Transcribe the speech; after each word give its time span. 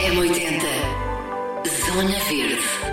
M80 0.00 0.62
Zona 1.84 2.18
Verde 2.20 2.90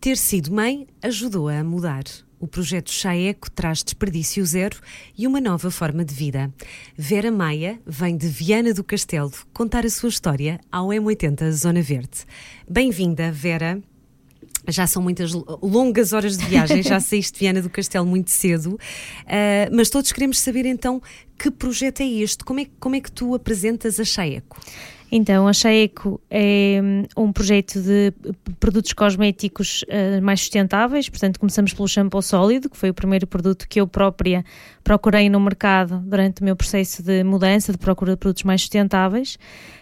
Ter 0.00 0.16
sido 0.16 0.50
mãe 0.50 0.86
ajudou-a 1.02 1.58
a 1.58 1.62
mudar. 1.62 2.04
O 2.38 2.48
projeto 2.48 2.90
Chaeco 2.90 3.50
traz 3.50 3.84
desperdício 3.84 4.42
zero 4.46 4.80
e 5.16 5.26
uma 5.26 5.42
nova 5.42 5.70
forma 5.70 6.02
de 6.02 6.14
vida. 6.14 6.50
Vera 6.96 7.30
Maia 7.30 7.78
vem 7.86 8.16
de 8.16 8.28
Viana 8.28 8.72
do 8.72 8.82
Castelo 8.82 9.30
contar 9.52 9.84
a 9.84 9.90
sua 9.90 10.08
história 10.08 10.58
ao 10.72 10.88
M80 10.88 11.50
Zona 11.50 11.82
Verde. 11.82 12.24
Bem-vinda, 12.66 13.30
Vera. 13.30 13.78
Já 14.68 14.86
são 14.86 15.02
muitas 15.02 15.32
longas 15.62 16.12
horas 16.12 16.36
de 16.36 16.44
viagem, 16.44 16.82
já 16.82 17.00
saíste 17.00 17.34
de 17.34 17.40
Viana 17.40 17.62
do 17.62 17.70
Castelo 17.70 18.06
muito 18.06 18.30
cedo, 18.30 18.74
uh, 18.74 18.78
mas 19.72 19.90
todos 19.90 20.12
queremos 20.12 20.38
saber 20.38 20.66
então 20.66 21.02
que 21.38 21.50
projeto 21.50 22.00
é 22.02 22.06
este, 22.06 22.44
como 22.44 22.60
é, 22.60 22.66
como 22.78 22.94
é 22.94 23.00
que 23.00 23.10
tu 23.10 23.34
apresentas 23.34 23.98
a 23.98 24.04
Chaeco? 24.04 24.58
Então, 25.12 25.48
a 25.48 25.52
Chaeco 25.52 26.20
é 26.30 26.80
hum, 26.82 27.02
um 27.16 27.32
projeto 27.32 27.80
de 27.80 28.12
produtos 28.60 28.92
cosméticos 28.92 29.82
uh, 29.82 30.22
mais 30.22 30.40
sustentáveis, 30.40 31.08
portanto, 31.08 31.40
começamos 31.40 31.74
pelo 31.74 31.88
shampoo 31.88 32.22
sólido, 32.22 32.70
que 32.70 32.76
foi 32.76 32.90
o 32.90 32.94
primeiro 32.94 33.26
produto 33.26 33.66
que 33.68 33.80
eu 33.80 33.86
própria 33.88 34.44
procurei 34.84 35.28
no 35.28 35.40
mercado 35.40 35.98
durante 35.98 36.42
o 36.42 36.44
meu 36.44 36.54
processo 36.54 37.02
de 37.02 37.24
mudança, 37.24 37.72
de 37.72 37.78
procura 37.78 38.12
de 38.12 38.18
produtos 38.18 38.44
mais 38.44 38.60
sustentáveis. 38.60 39.36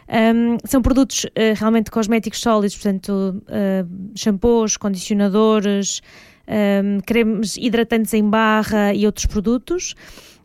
Um, 0.09 0.57
são 0.65 0.81
produtos 0.81 1.25
uh, 1.25 1.55
realmente 1.55 1.91
cosméticos 1.91 2.41
sólidos, 2.41 2.77
portanto, 2.77 3.43
uh, 3.43 4.17
shampoos, 4.17 4.79
condicionadores, 4.79 6.01
um, 6.49 7.01
cremes 7.01 7.59
hidratantes 7.59 8.15
em 8.15 8.25
barra 8.29 8.95
e 8.95 9.05
outros 9.05 9.27
produtos, 9.27 9.95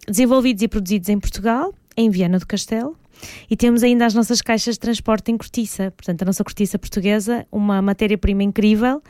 desenvolvidos 0.08 0.62
e 0.62 0.68
produzidos 0.68 1.08
em 1.08 1.18
Portugal, 1.18 1.74
em 1.96 2.10
Viana 2.10 2.40
do 2.40 2.48
Castelo. 2.48 2.98
E 3.50 3.56
temos 3.56 3.84
ainda 3.84 4.06
as 4.06 4.14
nossas 4.14 4.42
caixas 4.42 4.76
de 4.76 4.80
transporte 4.80 5.32
em 5.32 5.38
cortiça, 5.38 5.92
portanto, 5.92 6.22
a 6.24 6.26
nossa 6.26 6.44
cortiça 6.44 6.78
portuguesa, 6.78 7.46
uma 7.52 7.82
matéria-prima 7.82 8.44
incrível 8.44 9.02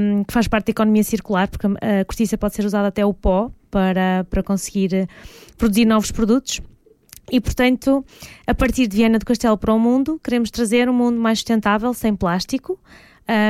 um, 0.00 0.24
que 0.24 0.32
faz 0.32 0.48
parte 0.48 0.66
da 0.66 0.70
economia 0.70 1.04
circular, 1.04 1.48
porque 1.48 1.66
a 1.66 2.04
cortiça 2.04 2.36
pode 2.36 2.54
ser 2.54 2.64
usada 2.64 2.88
até 2.88 3.04
o 3.04 3.14
pó 3.14 3.50
para, 3.70 4.26
para 4.30 4.42
conseguir 4.42 4.94
eh, 4.94 5.06
produzir 5.58 5.84
novos 5.84 6.10
produtos. 6.10 6.60
E, 7.30 7.40
portanto, 7.40 8.04
a 8.46 8.54
partir 8.54 8.86
de 8.86 8.96
Viana 8.96 9.18
do 9.18 9.26
Castelo 9.26 9.58
para 9.58 9.74
o 9.74 9.78
mundo, 9.78 10.20
queremos 10.22 10.50
trazer 10.50 10.88
um 10.88 10.92
mundo 10.92 11.20
mais 11.20 11.40
sustentável, 11.40 11.92
sem 11.92 12.14
plástico, 12.14 12.78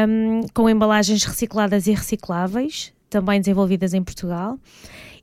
um, 0.08 0.40
com 0.54 0.68
embalagens 0.68 1.24
recicladas 1.24 1.86
e 1.86 1.92
recicláveis, 1.92 2.92
também 3.10 3.38
desenvolvidas 3.38 3.92
em 3.92 4.02
Portugal 4.02 4.58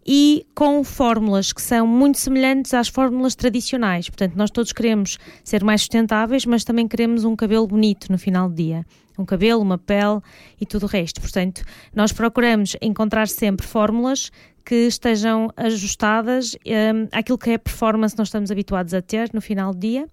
e 0.05 0.45
com 0.53 0.83
fórmulas 0.83 1.53
que 1.53 1.61
são 1.61 1.87
muito 1.87 2.19
semelhantes 2.19 2.73
às 2.73 2.87
fórmulas 2.87 3.35
tradicionais. 3.35 4.09
Portanto, 4.09 4.35
nós 4.35 4.51
todos 4.51 4.71
queremos 4.71 5.17
ser 5.43 5.63
mais 5.63 5.81
sustentáveis, 5.81 6.45
mas 6.45 6.63
também 6.63 6.87
queremos 6.87 7.23
um 7.23 7.35
cabelo 7.35 7.67
bonito 7.67 8.11
no 8.11 8.17
final 8.17 8.49
do 8.49 8.55
dia. 8.55 8.85
Um 9.17 9.25
cabelo, 9.25 9.61
uma 9.61 9.77
pele 9.77 10.19
e 10.59 10.65
tudo 10.65 10.83
o 10.83 10.87
resto. 10.87 11.21
Portanto, 11.21 11.63
nós 11.95 12.11
procuramos 12.11 12.75
encontrar 12.81 13.27
sempre 13.27 13.65
fórmulas 13.65 14.31
que 14.65 14.87
estejam 14.87 15.49
ajustadas 15.55 16.55
um, 16.65 17.07
àquilo 17.11 17.37
que 17.37 17.51
é 17.51 17.53
a 17.55 17.59
performance 17.59 18.15
que 18.15 18.19
nós 18.19 18.29
estamos 18.29 18.49
habituados 18.49 18.93
a 18.93 19.01
ter 19.01 19.29
no 19.33 19.41
final 19.41 19.73
do 19.73 19.79
dia. 19.79 20.07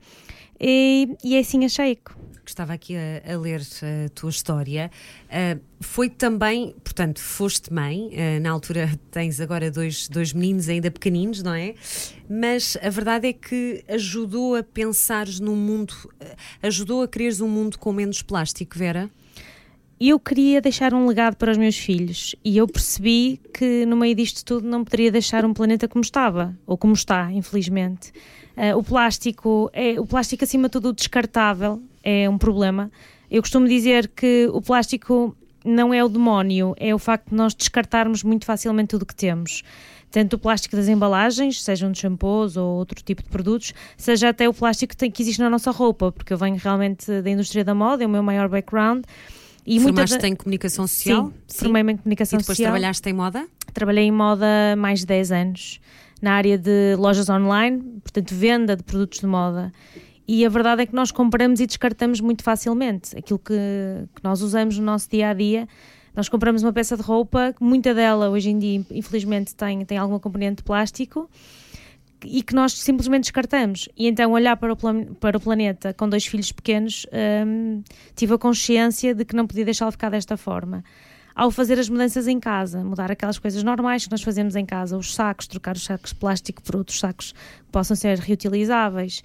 E, 0.60 1.08
e 1.24 1.36
é 1.36 1.38
assim 1.38 1.64
a 1.64 1.68
que 1.68 2.12
estava 2.50 2.72
aqui 2.72 2.94
a, 2.96 3.32
a, 3.32 3.38
ler 3.38 3.60
a 3.60 4.08
tua 4.10 4.30
história, 4.30 4.90
uh, 5.26 5.60
foi 5.80 6.08
também, 6.08 6.74
portanto, 6.84 7.20
foste 7.20 7.72
mãe, 7.72 8.08
uh, 8.08 8.40
na 8.40 8.50
altura 8.50 8.90
tens 9.10 9.40
agora 9.40 9.70
dois, 9.70 10.08
dois 10.08 10.32
meninos 10.32 10.68
ainda 10.68 10.90
pequeninos, 10.90 11.42
não 11.42 11.54
é? 11.54 11.74
Mas 12.28 12.76
a 12.82 12.90
verdade 12.90 13.28
é 13.28 13.32
que 13.32 13.84
ajudou 13.88 14.56
a 14.56 14.62
pensares 14.62 15.40
num 15.40 15.56
mundo, 15.56 15.94
ajudou 16.62 17.02
a 17.02 17.08
quereres 17.08 17.40
um 17.40 17.48
mundo 17.48 17.78
com 17.78 17.92
menos 17.92 18.22
plástico, 18.22 18.78
Vera? 18.78 19.10
eu 20.00 20.18
queria 20.18 20.62
deixar 20.62 20.94
um 20.94 21.06
legado 21.06 21.36
para 21.36 21.52
os 21.52 21.58
meus 21.58 21.76
filhos 21.76 22.34
e 22.42 22.56
eu 22.56 22.66
percebi 22.66 23.38
que 23.52 23.84
no 23.84 23.96
meio 23.98 24.14
disto 24.14 24.42
tudo 24.42 24.66
não 24.66 24.82
poderia 24.82 25.12
deixar 25.12 25.44
um 25.44 25.52
planeta 25.52 25.86
como 25.86 26.02
estava, 26.02 26.56
ou 26.66 26.78
como 26.78 26.94
está, 26.94 27.30
infelizmente. 27.30 28.10
Uh, 28.56 28.78
o 28.78 28.82
plástico 28.82 29.70
é 29.74 30.00
o 30.00 30.06
plástico 30.06 30.42
acima 30.42 30.68
de 30.68 30.72
tudo 30.72 30.94
descartável 30.94 31.82
é 32.02 32.28
um 32.28 32.38
problema. 32.38 32.90
Eu 33.30 33.42
costumo 33.42 33.68
dizer 33.68 34.08
que 34.08 34.48
o 34.52 34.60
plástico 34.60 35.36
não 35.64 35.92
é 35.92 36.02
o 36.02 36.08
demónio, 36.08 36.74
é 36.78 36.94
o 36.94 36.98
facto 36.98 37.30
de 37.30 37.34
nós 37.36 37.54
descartarmos 37.54 38.22
muito 38.22 38.44
facilmente 38.44 38.88
tudo 38.88 39.02
o 39.02 39.06
que 39.06 39.14
temos. 39.14 39.62
Tanto 40.10 40.34
o 40.34 40.38
plástico 40.38 40.74
das 40.74 40.88
embalagens, 40.88 41.62
sejam 41.62 41.92
de 41.92 42.00
shampoos 42.00 42.56
ou 42.56 42.78
outro 42.78 43.00
tipo 43.02 43.22
de 43.22 43.28
produtos, 43.28 43.72
seja 43.96 44.30
até 44.30 44.48
o 44.48 44.52
plástico 44.52 44.96
que, 44.96 45.22
existe 45.22 45.40
na 45.40 45.48
nossa 45.48 45.70
roupa, 45.70 46.10
porque 46.10 46.32
eu 46.32 46.38
venho 46.38 46.56
realmente 46.56 47.22
da 47.22 47.30
indústria 47.30 47.64
da 47.64 47.74
moda, 47.74 48.02
é 48.02 48.06
o 48.06 48.10
meu 48.10 48.22
maior 48.22 48.48
background. 48.48 49.04
E 49.64 49.78
Formaste 49.78 50.18
da... 50.18 50.26
em 50.26 50.34
comunicação 50.34 50.86
social? 50.86 51.26
Sim, 51.26 51.32
Sim. 51.46 51.58
formei-me 51.58 51.92
em 51.92 51.96
comunicação 51.98 52.40
social. 52.40 52.40
E 52.40 52.42
depois 52.42 52.56
social. 52.56 52.72
trabalhaste 52.72 53.08
em 53.08 53.12
moda? 53.12 53.46
Trabalhei 53.72 54.04
em 54.04 54.10
moda 54.10 54.74
mais 54.76 55.00
de 55.00 55.06
10 55.06 55.32
anos, 55.32 55.80
na 56.20 56.32
área 56.32 56.58
de 56.58 56.96
lojas 56.98 57.28
online, 57.28 58.00
portanto, 58.02 58.34
venda 58.34 58.74
de 58.74 58.82
produtos 58.82 59.20
de 59.20 59.26
moda. 59.26 59.72
E 60.32 60.46
a 60.46 60.48
verdade 60.48 60.82
é 60.82 60.86
que 60.86 60.94
nós 60.94 61.10
compramos 61.10 61.58
e 61.58 61.66
descartamos 61.66 62.20
muito 62.20 62.44
facilmente 62.44 63.18
aquilo 63.18 63.40
que, 63.40 63.52
que 64.14 64.22
nós 64.22 64.42
usamos 64.42 64.78
no 64.78 64.84
nosso 64.84 65.10
dia 65.10 65.30
a 65.30 65.34
dia. 65.34 65.66
Nós 66.14 66.28
compramos 66.28 66.62
uma 66.62 66.72
peça 66.72 66.96
de 66.96 67.02
roupa, 67.02 67.52
muita 67.60 67.92
dela 67.92 68.30
hoje 68.30 68.48
em 68.48 68.56
dia, 68.56 68.86
infelizmente, 68.92 69.56
tem, 69.56 69.84
tem 69.84 69.98
alguma 69.98 70.20
componente 70.20 70.58
de 70.58 70.62
plástico 70.62 71.28
e 72.24 72.44
que 72.44 72.54
nós 72.54 72.74
simplesmente 72.74 73.22
descartamos. 73.22 73.88
E 73.96 74.06
então, 74.06 74.30
olhar 74.30 74.56
para 74.56 74.72
o, 74.72 74.76
para 75.16 75.36
o 75.36 75.40
planeta 75.40 75.92
com 75.94 76.08
dois 76.08 76.24
filhos 76.24 76.52
pequenos, 76.52 77.06
hum, 77.44 77.82
tive 78.14 78.32
a 78.32 78.38
consciência 78.38 79.12
de 79.12 79.24
que 79.24 79.34
não 79.34 79.48
podia 79.48 79.64
deixá-lo 79.64 79.90
ficar 79.90 80.10
desta 80.10 80.36
forma 80.36 80.84
ao 81.34 81.50
fazer 81.50 81.78
as 81.78 81.88
mudanças 81.88 82.26
em 82.26 82.38
casa, 82.38 82.82
mudar 82.84 83.10
aquelas 83.10 83.38
coisas 83.38 83.62
normais 83.62 84.04
que 84.04 84.10
nós 84.10 84.22
fazemos 84.22 84.56
em 84.56 84.66
casa, 84.66 84.96
os 84.96 85.14
sacos, 85.14 85.46
trocar 85.46 85.76
os 85.76 85.84
sacos 85.84 86.10
de 86.10 86.16
plástico 86.16 86.62
por 86.62 86.76
outros 86.76 86.98
sacos 86.98 87.32
que 87.32 87.72
possam 87.72 87.96
ser 87.96 88.18
reutilizáveis 88.18 89.22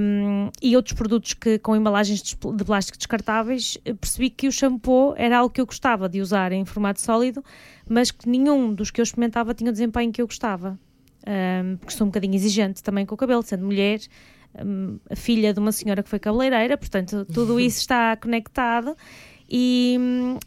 um, 0.00 0.50
e 0.62 0.76
outros 0.76 0.94
produtos 0.94 1.34
que 1.34 1.58
com 1.58 1.76
embalagens 1.76 2.22
de 2.22 2.64
plástico 2.64 2.98
descartáveis, 2.98 3.78
percebi 4.00 4.30
que 4.30 4.48
o 4.48 4.52
shampoo 4.52 5.14
era 5.16 5.38
algo 5.38 5.52
que 5.52 5.60
eu 5.60 5.66
gostava 5.66 6.08
de 6.08 6.20
usar 6.20 6.52
em 6.52 6.64
formato 6.64 7.00
sólido, 7.00 7.44
mas 7.88 8.10
que 8.10 8.28
nenhum 8.28 8.72
dos 8.74 8.90
que 8.90 9.00
eu 9.00 9.02
experimentava 9.02 9.54
tinha 9.54 9.70
o 9.70 9.72
desempenho 9.72 10.12
que 10.12 10.22
eu 10.22 10.26
gostava. 10.26 10.78
Um, 11.26 11.76
porque 11.78 11.92
sou 11.92 12.06
um 12.06 12.10
bocadinho 12.10 12.34
exigente 12.34 12.82
também 12.82 13.04
com 13.04 13.14
o 13.14 13.18
cabelo, 13.18 13.42
sendo 13.42 13.64
mulher, 13.64 13.98
um, 14.64 14.98
a 15.10 15.16
filha 15.16 15.52
de 15.52 15.58
uma 15.58 15.72
senhora 15.72 16.02
que 16.02 16.08
foi 16.08 16.18
cabeleireira, 16.18 16.78
portanto 16.78 17.26
tudo 17.32 17.58
isso 17.60 17.80
está 17.80 18.16
conectado 18.16 18.96
e, 19.48 19.96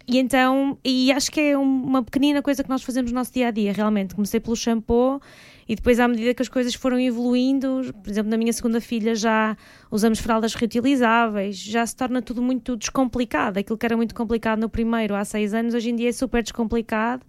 e 0.08 0.18
então, 0.18 0.78
e 0.84 1.12
acho 1.12 1.32
que 1.32 1.40
é 1.40 1.58
uma 1.58 2.04
pequenina 2.04 2.42
coisa 2.42 2.64
que 2.64 2.70
nós 2.70 2.84
fazemos 2.84 3.12
no 3.12 3.16
nosso 3.16 3.34
dia 3.34 3.48
a 3.48 3.52
dia, 3.52 3.72
realmente. 3.72 4.14
Comecei 4.14 4.40
pelo 4.40 4.56
shampoo 4.56 5.22
e 5.68 5.76
depois, 5.76 6.00
à 6.00 6.08
medida 6.08 6.34
que 6.34 6.42
as 6.42 6.50
coisas 6.50 6.74
foram 6.74 7.00
evoluindo, 7.00 7.94
por 8.04 8.10
exemplo, 8.10 8.30
na 8.30 8.38
minha 8.38 8.52
segunda 8.52 8.82
filha 8.82 9.16
já 9.16 9.56
usamos 9.92 10.20
fraldas 10.20 10.54
reutilizáveis, 10.56 11.58
já 11.58 11.86
se 11.86 11.96
torna 11.96 12.22
tudo 12.22 12.42
muito 12.42 12.76
descomplicado. 12.76 13.60
Aquilo 13.60 13.78
que 13.78 13.86
era 13.86 13.96
muito 13.96 14.14
complicado 14.16 14.60
no 14.60 14.70
primeiro, 14.70 15.16
há 15.16 15.24
seis 15.24 15.54
anos, 15.54 15.74
hoje 15.74 15.92
em 15.92 15.96
dia 15.96 16.10
é 16.10 16.12
super 16.12 16.44
descomplicado 16.44 17.24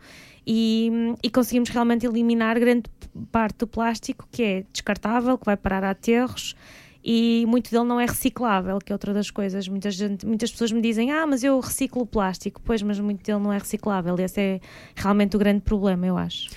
e, 0.46 0.90
e 1.22 1.30
conseguimos 1.30 1.68
realmente 1.68 2.06
eliminar 2.06 2.58
grande 2.58 2.84
parte 3.30 3.58
do 3.58 3.66
plástico 3.66 4.26
que 4.32 4.42
é 4.42 4.64
descartável, 4.72 5.36
que 5.36 5.44
vai 5.44 5.56
parar 5.56 5.84
a 5.84 5.90
aterros 5.90 6.56
e 7.02 7.44
muito 7.46 7.70
dele 7.70 7.84
não 7.84 7.98
é 7.98 8.04
reciclável, 8.04 8.78
que 8.78 8.92
é 8.92 8.94
outra 8.94 9.14
das 9.14 9.30
coisas. 9.30 9.66
Muita 9.66 9.90
gente, 9.90 10.26
muitas 10.26 10.50
pessoas 10.50 10.70
me 10.70 10.80
dizem, 10.80 11.10
ah, 11.10 11.26
mas 11.26 11.42
eu 11.42 11.58
reciclo 11.58 12.04
plástico. 12.06 12.60
Pois, 12.64 12.82
mas 12.82 13.00
muito 13.00 13.24
dele 13.24 13.38
não 13.38 13.52
é 13.52 13.58
reciclável. 13.58 14.14
Esse 14.18 14.40
é 14.40 14.60
realmente 14.94 15.36
o 15.36 15.38
grande 15.38 15.60
problema, 15.60 16.06
eu 16.06 16.16
acho. 16.16 16.48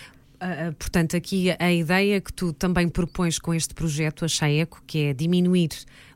Uh, 0.43 0.73
portanto, 0.77 1.15
aqui 1.15 1.55
a 1.57 1.71
ideia 1.71 2.19
que 2.19 2.33
tu 2.33 2.51
também 2.51 2.89
propões 2.89 3.39
com 3.39 3.53
este 3.53 3.73
projeto, 3.73 4.25
a 4.25 4.27
Chaeco, 4.27 4.83
que 4.85 5.05
é 5.05 5.13
diminuir 5.13 5.69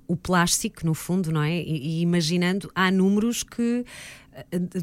o 0.05 0.17
plástico, 0.17 0.85
no 0.85 0.93
fundo, 0.93 1.31
não 1.31 1.41
é? 1.41 1.61
E, 1.61 1.99
e 1.99 2.01
imaginando, 2.01 2.69
há 2.75 2.91
números 2.91 3.43
que 3.43 3.85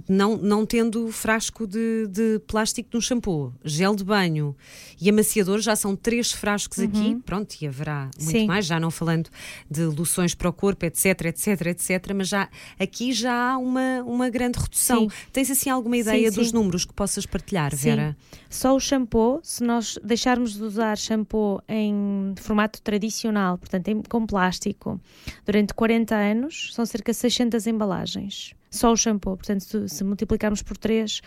não, 0.09 0.37
não 0.37 0.67
tendo 0.67 1.11
frasco 1.13 1.67
de, 1.67 2.07
de 2.09 2.41
plástico 2.41 2.91
de 2.91 2.97
um 2.97 3.01
shampoo, 3.01 3.53
gel 3.65 3.95
de 3.95 4.05
banho 4.05 4.57
e 5.01 5.09
amaciador, 5.09 5.61
já 5.61 5.77
são 5.77 5.95
três 5.95 6.33
frascos 6.33 6.79
uhum. 6.79 6.85
aqui, 6.85 7.17
pronto, 7.25 7.55
e 7.61 7.67
haverá 7.67 8.11
muito 8.19 8.31
Sim. 8.31 8.47
mais, 8.47 8.67
já 8.67 8.81
não 8.81 8.91
falando 8.91 9.31
de 9.71 9.85
loções 9.85 10.35
para 10.35 10.49
o 10.49 10.53
corpo, 10.53 10.85
etc, 10.85 11.27
etc, 11.27 11.67
etc, 11.67 12.13
mas 12.15 12.29
já 12.29 12.49
aqui 12.79 13.13
já 13.13 13.53
há 13.53 13.59
uma, 13.59 14.03
uma 14.03 14.29
grande 14.29 14.59
redução. 14.59 15.09
Sim. 15.09 15.17
Tens 15.33 15.51
assim 15.51 15.71
alguma 15.71 15.97
ideia 15.97 16.31
sim, 16.31 16.37
dos 16.37 16.53
números 16.53 16.85
que 16.85 16.93
possas 16.93 17.25
partilhar, 17.27 17.75
Vera? 17.75 18.17
Só 18.51 18.75
o 18.75 18.81
shampoo, 18.81 19.41
se 19.43 19.63
nós 19.63 19.99
deixarmos 20.03 20.55
de 20.55 20.63
usar 20.63 20.97
shampoo 20.99 21.61
em 21.69 22.35
formato 22.37 22.83
tradicional, 22.83 23.59
portanto 23.59 23.89
em, 23.89 24.03
com 24.03 24.27
plástico, 24.27 25.01
durante 25.45 25.75
40 25.75 26.15
anos, 26.15 26.71
são 26.73 26.85
cerca 26.85 27.13
de 27.13 27.19
600 27.19 27.67
embalagens 27.67 28.55
só 28.77 28.93
o 28.93 28.97
shampoo. 28.97 29.37
Portanto, 29.37 29.63
se, 29.63 29.89
se 29.89 30.05
multiplicarmos 30.05 30.63
por 30.63 30.77
3 30.77 31.21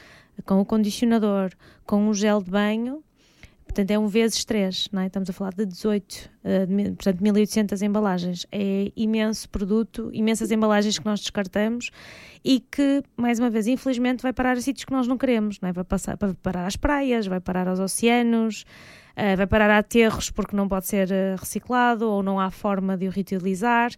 com 0.46 0.60
o 0.60 0.66
condicionador, 0.66 1.52
com 1.86 2.08
o 2.08 2.14
gel 2.14 2.42
de 2.42 2.52
banho, 2.52 3.04
portanto 3.66 3.92
é 3.92 4.00
um 4.00 4.08
vezes 4.08 4.44
3, 4.46 4.90
não 4.92 5.02
é? 5.02 5.08
estamos 5.08 5.30
a 5.30 5.34
falar 5.34 5.54
de 5.54 5.66
18, 5.66 6.14
uh, 6.14 6.96
portanto 6.96 7.22
1800 7.22 7.82
embalagens. 7.82 8.46
É 8.52 8.92
imenso 8.96 9.50
produto, 9.50 10.10
imensas 10.14 10.52
embalagens 10.52 10.98
que 10.98 11.06
nós 11.06 11.20
descartamos 11.20 11.90
e 12.44 12.60
que, 12.60 13.04
mais 13.16 13.40
uma 13.40 13.50
vez, 13.50 13.68
infelizmente 13.68 14.22
vai 14.22 14.34
parar 14.34 14.58
a 14.58 14.62
sítios 14.62 14.86
que 14.86 14.92
nós 14.92 15.08
não 15.08 15.18
queremos, 15.18 15.60
não 15.60 15.70
é? 15.70 15.74
vai, 15.74 15.84
passar, 15.84 16.18
vai 16.18 16.34
parar 16.34 16.66
às 16.66 16.76
praias, 16.76 17.28
vai 17.28 17.40
parar 17.40 17.68
aos 17.68 17.80
oceanos, 17.80 18.64
uh, 19.16 19.38
vai 19.38 19.48
parar 19.48 19.70
a 19.70 19.78
aterros 19.80 20.30
porque 20.32 20.56
não 20.56 20.68
pode 20.68 20.88
ser 20.88 21.10
uh, 21.10 21.40
reciclado 21.40 22.10
ou 22.10 22.24
não 22.24 22.40
há 22.40 22.50
forma 22.50 22.98
de 22.98 23.08
o 23.08 23.12
reutilizar. 23.12 23.92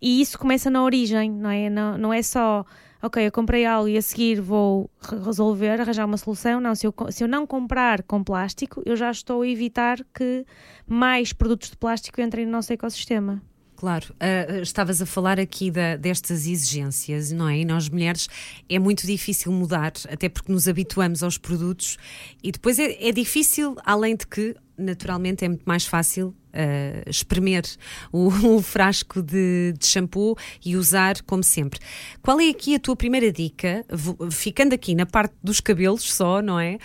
E 0.00 0.20
isso 0.20 0.38
começa 0.38 0.70
na 0.70 0.82
origem, 0.82 1.30
não 1.30 1.50
é? 1.50 1.68
Não, 1.68 1.98
não 1.98 2.12
é 2.12 2.22
só 2.22 2.64
ok, 3.02 3.26
eu 3.26 3.32
comprei 3.32 3.64
algo 3.64 3.88
e 3.88 3.96
a 3.96 4.02
seguir 4.02 4.40
vou 4.40 4.90
resolver, 5.24 5.80
arranjar 5.80 6.06
uma 6.06 6.16
solução. 6.16 6.60
Não, 6.60 6.74
se 6.74 6.86
eu, 6.86 6.94
se 7.10 7.24
eu 7.24 7.28
não 7.28 7.46
comprar 7.46 8.02
com 8.02 8.22
plástico, 8.22 8.82
eu 8.84 8.96
já 8.96 9.10
estou 9.10 9.42
a 9.42 9.48
evitar 9.48 9.98
que 10.14 10.44
mais 10.86 11.32
produtos 11.32 11.70
de 11.70 11.76
plástico 11.76 12.20
entrem 12.20 12.46
no 12.46 12.52
nosso 12.52 12.72
ecossistema. 12.72 13.42
Claro, 13.80 14.14
uh, 14.20 14.60
estavas 14.60 15.00
a 15.00 15.06
falar 15.06 15.40
aqui 15.40 15.70
da, 15.70 15.96
destas 15.96 16.46
exigências, 16.46 17.32
não 17.32 17.48
é? 17.48 17.60
E 17.60 17.64
nós 17.64 17.88
mulheres 17.88 18.28
é 18.68 18.78
muito 18.78 19.06
difícil 19.06 19.50
mudar, 19.50 19.94
até 20.12 20.28
porque 20.28 20.52
nos 20.52 20.68
habituamos 20.68 21.22
aos 21.22 21.38
produtos 21.38 21.96
e 22.44 22.52
depois 22.52 22.78
é, 22.78 23.08
é 23.08 23.10
difícil, 23.10 23.74
além 23.82 24.16
de 24.16 24.26
que, 24.26 24.54
naturalmente, 24.76 25.46
é 25.46 25.48
muito 25.48 25.64
mais 25.64 25.86
fácil 25.86 26.36
uh, 26.50 27.08
espremer 27.08 27.64
o, 28.12 28.28
o 28.56 28.60
frasco 28.60 29.22
de, 29.22 29.72
de, 29.78 29.86
shampoo 29.86 30.36
e 30.62 30.76
usar 30.76 31.22
como 31.22 31.42
sempre. 31.42 31.80
Qual 32.20 32.38
é 32.38 32.50
aqui 32.50 32.74
a 32.74 32.78
tua 32.78 32.94
primeira 32.94 33.32
dica? 33.32 33.82
Ficando 34.30 34.74
aqui 34.74 34.94
na 34.94 35.06
parte 35.06 35.34
dos 35.42 35.58
cabelos 35.58 36.02
só, 36.12 36.42
não 36.42 36.60
é? 36.60 36.76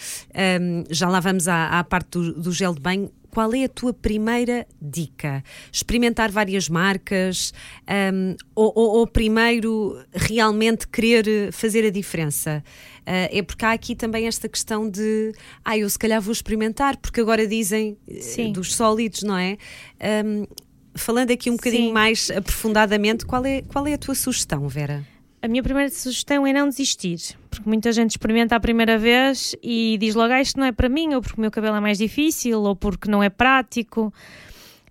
Um, 0.62 0.86
já 0.89 1.09
lá 1.09 1.19
vamos 1.19 1.50
à, 1.50 1.77
à 1.77 1.83
parte 1.83 2.12
do, 2.12 2.39
do 2.39 2.53
gel 2.53 2.74
de 2.74 2.80
banho 2.80 3.12
qual 3.35 3.53
é 3.53 3.65
a 3.65 3.69
tua 3.69 3.93
primeira 3.93 4.65
dica? 4.81 5.43
Experimentar 5.69 6.31
várias 6.31 6.69
marcas 6.69 7.53
um, 8.13 8.33
ou, 8.55 8.71
ou, 8.73 8.89
ou, 8.99 9.07
primeiro 9.07 10.01
realmente 10.13 10.87
querer 10.87 11.51
fazer 11.51 11.85
a 11.85 11.89
diferença? 11.89 12.63
Uh, 13.01 13.27
é 13.37 13.41
porque 13.41 13.65
há 13.65 13.73
aqui 13.73 13.93
também 13.93 14.25
esta 14.25 14.47
questão 14.47 14.89
de 14.89 15.33
ah, 15.65 15.77
eu 15.77 15.89
se 15.89 15.99
calhar 15.99 16.21
vou 16.21 16.31
experimentar, 16.31 16.95
porque 16.95 17.19
agora 17.19 17.45
dizem 17.45 17.97
uh, 18.07 18.51
dos 18.53 18.73
sólidos, 18.73 19.21
não 19.21 19.38
é? 19.38 19.57
Um, 20.25 20.45
falando 20.95 21.31
aqui 21.31 21.49
um 21.49 21.57
bocadinho 21.57 21.88
Sim. 21.88 21.93
mais 21.93 22.31
aprofundadamente, 22.31 23.25
qual 23.25 23.45
é, 23.45 23.63
qual 23.63 23.85
é 23.85 23.95
a 23.95 23.97
tua 23.97 24.15
sugestão, 24.15 24.65
Vera? 24.69 25.05
A 25.41 25.47
minha 25.49 25.61
primeira 25.61 25.89
sugestão 25.91 26.47
é 26.47 26.53
não 26.53 26.69
desistir, 26.69 27.19
porque 27.55 27.69
muita 27.69 27.91
gente 27.91 28.11
experimenta 28.11 28.55
a 28.55 28.59
primeira 28.59 28.97
vez 28.97 29.55
e 29.61 29.97
diz 29.99 30.15
logo, 30.15 30.33
ah, 30.33 30.41
isto 30.41 30.59
não 30.59 30.65
é 30.65 30.71
para 30.71 30.87
mim, 30.87 31.13
ou 31.13 31.21
porque 31.21 31.37
o 31.37 31.41
meu 31.41 31.51
cabelo 31.51 31.75
é 31.75 31.79
mais 31.79 31.97
difícil, 31.97 32.61
ou 32.61 32.75
porque 32.75 33.09
não 33.09 33.23
é 33.23 33.29
prático. 33.29 34.13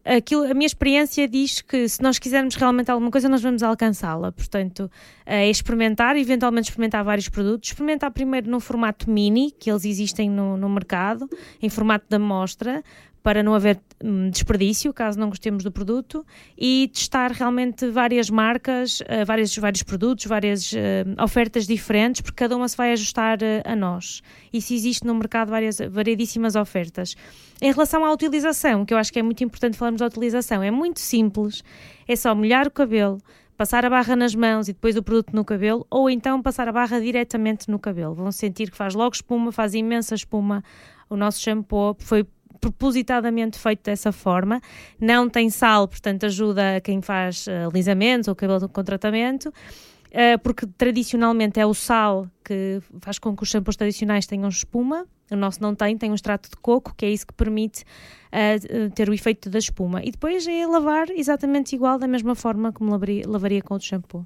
Aquilo, 0.05 0.45
a 0.45 0.53
minha 0.53 0.67
experiência 0.67 1.27
diz 1.27 1.63
que 1.63 1.89
se 1.89 2.03
nós 2.03 2.19
quisermos 2.19 2.57
realmente 2.57 2.91
alguma 2.91 3.11
coisa, 3.11 3.27
nós 3.27 3.41
vamos 3.41 3.63
alcançá-la. 3.63 4.31
Portanto, 4.33 4.91
é 5.25 5.49
experimentar, 5.49 6.15
eventualmente 6.17 6.69
experimentar 6.69 7.03
vários 7.03 7.31
produtos. 7.31 7.71
Experimentar 7.71 8.11
primeiro 8.11 8.51
no 8.51 8.61
formato 8.61 9.11
mini, 9.11 9.51
que 9.51 9.71
eles 9.71 9.87
existem 9.87 10.29
no, 10.29 10.59
no 10.59 10.69
mercado, 10.69 11.27
em 11.63 11.71
formato 11.71 12.05
de 12.07 12.17
amostra, 12.17 12.85
para 13.25 13.43
não 13.43 13.55
haver 13.55 13.81
hum, 14.05 14.29
desperdício, 14.29 14.93
caso 14.93 15.19
não 15.19 15.31
gostemos 15.31 15.65
do 15.65 15.73
produto, 15.73 16.27
e 16.59 16.91
testar 16.93 17.33
realmente 17.33 17.89
várias 17.89 18.29
marcas, 18.29 19.01
uh, 19.01 19.25
vários, 19.27 19.57
vários 19.57 19.83
produtos, 19.83 20.27
várias 20.27 20.71
uh, 20.73 20.77
ofertas 21.23 21.67
diferentes, 21.67 22.21
porque 22.21 22.37
cada 22.37 22.55
uma 22.55 22.69
se 22.69 22.77
vai 22.77 22.93
ajustar 22.93 23.39
uh, 23.39 23.63
a 23.65 23.75
nós. 23.75 24.21
Se 24.61 24.75
existe 24.75 25.07
no 25.07 25.15
mercado 25.15 25.49
várias, 25.49 25.79
variedíssimas 25.79 26.55
ofertas. 26.55 27.17
Em 27.63 27.73
relação 27.73 28.05
à 28.05 28.13
utilização, 28.13 28.85
que 28.85 28.93
eu 28.93 28.99
acho 28.99 29.11
que 29.11 29.19
é 29.19 29.23
muito 29.23 29.43
importante 29.43 29.79
falarmos 29.79 30.01
da 30.01 30.07
utilização, 30.07 30.63
é 30.63 30.71
muito 30.71 31.01
simples, 31.01 31.65
é 32.07 32.15
só 32.15 32.35
molhar 32.35 32.67
o 32.67 32.71
cabelo, 32.71 33.17
passar 33.57 33.87
a 33.87 33.91
barra 33.91 34.15
nas 34.15 34.35
mãos 34.35 34.69
e 34.69 34.75
depois 34.75 34.99
o 34.99 35.03
produto 35.03 35.35
no 35.35 35.47
cabelo, 35.47 35.87
ou 35.91 36.11
então 36.11 36.43
passar 36.43 36.69
a 36.69 36.73
barra 36.73 37.01
diretamente 37.01 37.71
no 37.71 37.79
cabelo. 37.79 38.15
Vão 38.15 38.31
sentir 38.31 38.71
que 38.71 38.77
faz 38.77 38.95
logo 38.95 39.15
espuma, 39.15 39.51
faz 39.51 39.73
imensa 39.73 40.15
espuma. 40.15 40.63
O 41.09 41.17
nosso 41.17 41.41
shampoo 41.41 41.97
foi 41.99 42.27
propositadamente 42.65 43.59
feito 43.59 43.83
dessa 43.83 44.11
forma. 44.11 44.59
Não 44.99 45.29
tem 45.29 45.51
sal, 45.51 45.87
portanto, 45.87 46.25
ajuda 46.25 46.81
quem 46.83 47.03
faz 47.03 47.47
uh, 47.47 47.69
alisamentos 47.71 48.27
ou 48.27 48.35
cabelo 48.35 48.67
com 48.69 48.83
tratamento. 48.83 49.49
Uh, 49.49 50.39
porque 50.43 50.67
tradicionalmente 50.79 51.61
é 51.61 51.67
o 51.67 51.75
sal 51.75 52.27
que 52.45 52.81
faz 53.01 53.19
com 53.19 53.37
que 53.37 53.43
os 53.43 53.51
shampoos 53.51 53.77
tradicionais 53.77 54.27
tenham 54.27 54.49
espuma. 54.49 55.05
O 55.31 55.37
nosso 55.37 55.61
não 55.61 55.75
tem, 55.75 55.99
tem 55.99 56.11
um 56.11 56.15
extrato 56.15 56.49
de 56.49 56.57
coco, 56.57 56.95
que 56.97 57.05
é 57.05 57.11
isso 57.11 57.27
que 57.27 57.35
permite 57.35 57.83
uh, 57.83 58.91
ter 58.95 59.11
o 59.11 59.13
efeito 59.13 59.51
da 59.51 59.59
espuma. 59.59 60.03
E 60.03 60.11
depois 60.11 60.47
é 60.47 60.67
lavar 60.67 61.11
exatamente 61.11 61.75
igual, 61.75 61.99
da 61.99 62.07
mesma 62.07 62.35
forma 62.35 62.73
como 62.73 62.91
lavaria, 62.93 63.25
lavaria 63.27 63.61
com 63.61 63.75
o 63.75 63.81
shampoo. 63.81 64.25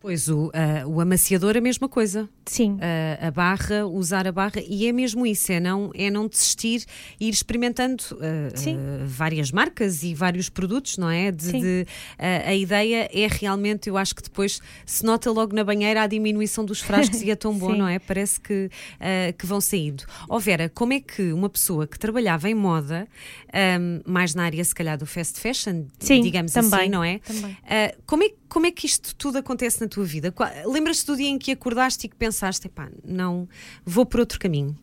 Pois 0.00 0.28
o, 0.28 0.46
uh, 0.46 0.88
o 0.88 0.98
amaciador 0.98 1.56
é 1.56 1.58
a 1.58 1.60
mesma 1.60 1.86
coisa. 1.86 2.26
Sim. 2.46 2.72
Uh, 2.72 3.26
a 3.26 3.30
barra, 3.30 3.86
usar 3.86 4.26
a 4.26 4.32
barra, 4.32 4.62
e 4.66 4.86
é 4.86 4.92
mesmo 4.92 5.26
isso, 5.26 5.52
é 5.52 5.60
não, 5.60 5.90
é 5.94 6.10
não 6.10 6.26
desistir 6.26 6.86
e 7.20 7.28
ir 7.28 7.30
experimentando 7.30 8.02
uh, 8.12 9.04
várias 9.04 9.52
marcas 9.52 10.02
e 10.02 10.14
vários 10.14 10.48
produtos, 10.48 10.96
não 10.96 11.10
é? 11.10 11.30
De. 11.30 11.50
De, 11.60 11.86
a 12.18 12.54
ideia 12.54 13.10
é 13.12 13.26
realmente, 13.26 13.88
eu 13.88 13.96
acho 13.98 14.14
que 14.14 14.22
depois 14.22 14.60
se 14.86 15.04
nota 15.04 15.30
logo 15.30 15.54
na 15.54 15.64
banheira 15.64 16.02
a 16.02 16.06
diminuição 16.06 16.64
dos 16.64 16.80
frascos 16.80 17.20
e 17.20 17.30
é 17.30 17.36
tão 17.36 17.52
bom, 17.58 17.74
não 17.74 17.86
é? 17.86 17.98
Parece 17.98 18.40
que, 18.40 18.70
que 19.36 19.44
vão 19.44 19.60
saindo. 19.60 20.04
Ó 20.28 20.36
oh 20.36 20.38
Vera, 20.38 20.70
como 20.70 20.92
é 20.92 21.00
que 21.00 21.32
uma 21.32 21.48
pessoa 21.50 21.86
que 21.86 21.98
trabalhava 21.98 22.48
em 22.48 22.54
moda, 22.54 23.06
um, 23.80 24.00
mais 24.10 24.34
na 24.34 24.44
área 24.44 24.64
se 24.64 24.74
calhar 24.74 24.96
do 24.96 25.06
fast 25.06 25.40
fashion, 25.40 25.84
Sim, 25.98 26.22
digamos 26.22 26.56
assim, 26.56 26.70
também, 26.70 26.86
assim, 26.86 26.90
não 26.90 27.04
é? 27.04 27.18
Também. 27.18 27.56
como 28.06 28.22
é? 28.22 28.30
Como 28.50 28.66
é 28.66 28.72
que 28.72 28.84
isto 28.84 29.14
tudo 29.14 29.38
acontece 29.38 29.80
na 29.80 29.86
tua 29.86 30.04
vida? 30.04 30.34
Lembras-te 30.66 31.06
do 31.06 31.16
dia 31.16 31.28
em 31.28 31.38
que 31.38 31.52
acordaste 31.52 32.06
e 32.06 32.08
que 32.08 32.16
pensaste, 32.16 32.68
pá, 32.68 32.90
não, 33.04 33.48
vou 33.84 34.04
por 34.04 34.18
outro 34.18 34.40
caminho? 34.40 34.76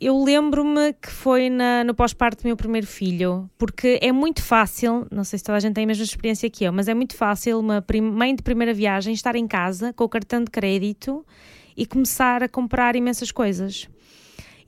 Eu 0.00 0.22
lembro-me 0.22 0.92
que 0.92 1.10
foi 1.10 1.50
na, 1.50 1.82
no 1.82 1.94
pós-parto 1.94 2.44
do 2.44 2.46
meu 2.46 2.56
primeiro 2.56 2.86
filho, 2.86 3.50
porque 3.58 3.98
é 4.00 4.12
muito 4.12 4.40
fácil, 4.40 5.04
não 5.10 5.24
sei 5.24 5.40
se 5.40 5.44
toda 5.44 5.58
a 5.58 5.60
gente 5.60 5.74
tem 5.74 5.82
a 5.82 5.86
mesma 5.88 6.04
experiência 6.04 6.48
que 6.48 6.62
eu, 6.62 6.72
mas 6.72 6.86
é 6.86 6.94
muito 6.94 7.16
fácil 7.16 7.58
uma 7.58 7.84
mãe 8.00 8.36
de 8.36 8.42
primeira 8.42 8.72
viagem 8.72 9.12
estar 9.12 9.34
em 9.34 9.48
casa 9.48 9.92
com 9.92 10.04
o 10.04 10.08
cartão 10.08 10.44
de 10.44 10.50
crédito 10.50 11.26
e 11.76 11.84
começar 11.84 12.40
a 12.40 12.48
comprar 12.48 12.94
imensas 12.94 13.32
coisas. 13.32 13.88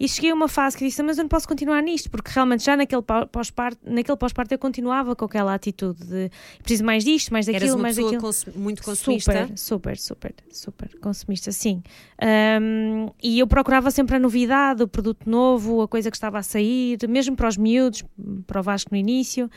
E 0.03 0.09
cheguei 0.09 0.33
a 0.33 0.35
uma 0.35 0.49
fase 0.49 0.77
que 0.77 0.85
disse, 0.85 1.01
mas 1.01 1.17
eu 1.17 1.23
não 1.23 1.29
posso 1.29 1.47
continuar 1.47 1.81
nisto, 1.81 2.11
porque 2.11 2.29
realmente 2.35 2.65
já 2.65 2.77
naquele 2.77 3.03
pós-parto, 3.31 3.79
naquele 3.89 4.17
pós-parto 4.17 4.53
eu 4.53 4.59
continuava 4.59 5.15
com 5.15 5.25
aquela 5.25 5.55
atitude 5.55 6.05
de 6.05 6.31
preciso 6.59 6.85
mais 6.85 7.05
disto, 7.05 7.33
mais 7.33 7.47
daquilo, 7.47 7.65
Eras 7.67 7.75
uma 7.77 7.83
mais 7.83 7.95
daquilo. 7.95 8.21
Cons 8.21 8.47
muito 8.57 8.83
consumista? 8.83 9.33
Super, 9.55 9.97
super, 9.97 9.97
super, 9.97 10.35
super 10.51 10.99
consumista, 10.99 11.53
sim. 11.53 11.85
Um, 12.21 13.11
e 13.23 13.39
eu 13.39 13.47
procurava 13.47 13.93
sempre 13.93 14.17
a 14.17 14.19
novidade, 14.19 14.83
o 14.83 14.89
produto 14.89 15.31
novo, 15.31 15.83
a 15.83 15.87
coisa 15.87 16.11
que 16.11 16.17
estava 16.17 16.37
a 16.37 16.43
sair, 16.43 16.99
mesmo 17.09 17.37
para 17.37 17.47
os 17.47 17.57
miúdos, 17.57 18.03
para 18.45 18.59
o 18.59 18.63
Vasco 18.65 18.91
no 18.91 18.97
início. 18.97 19.49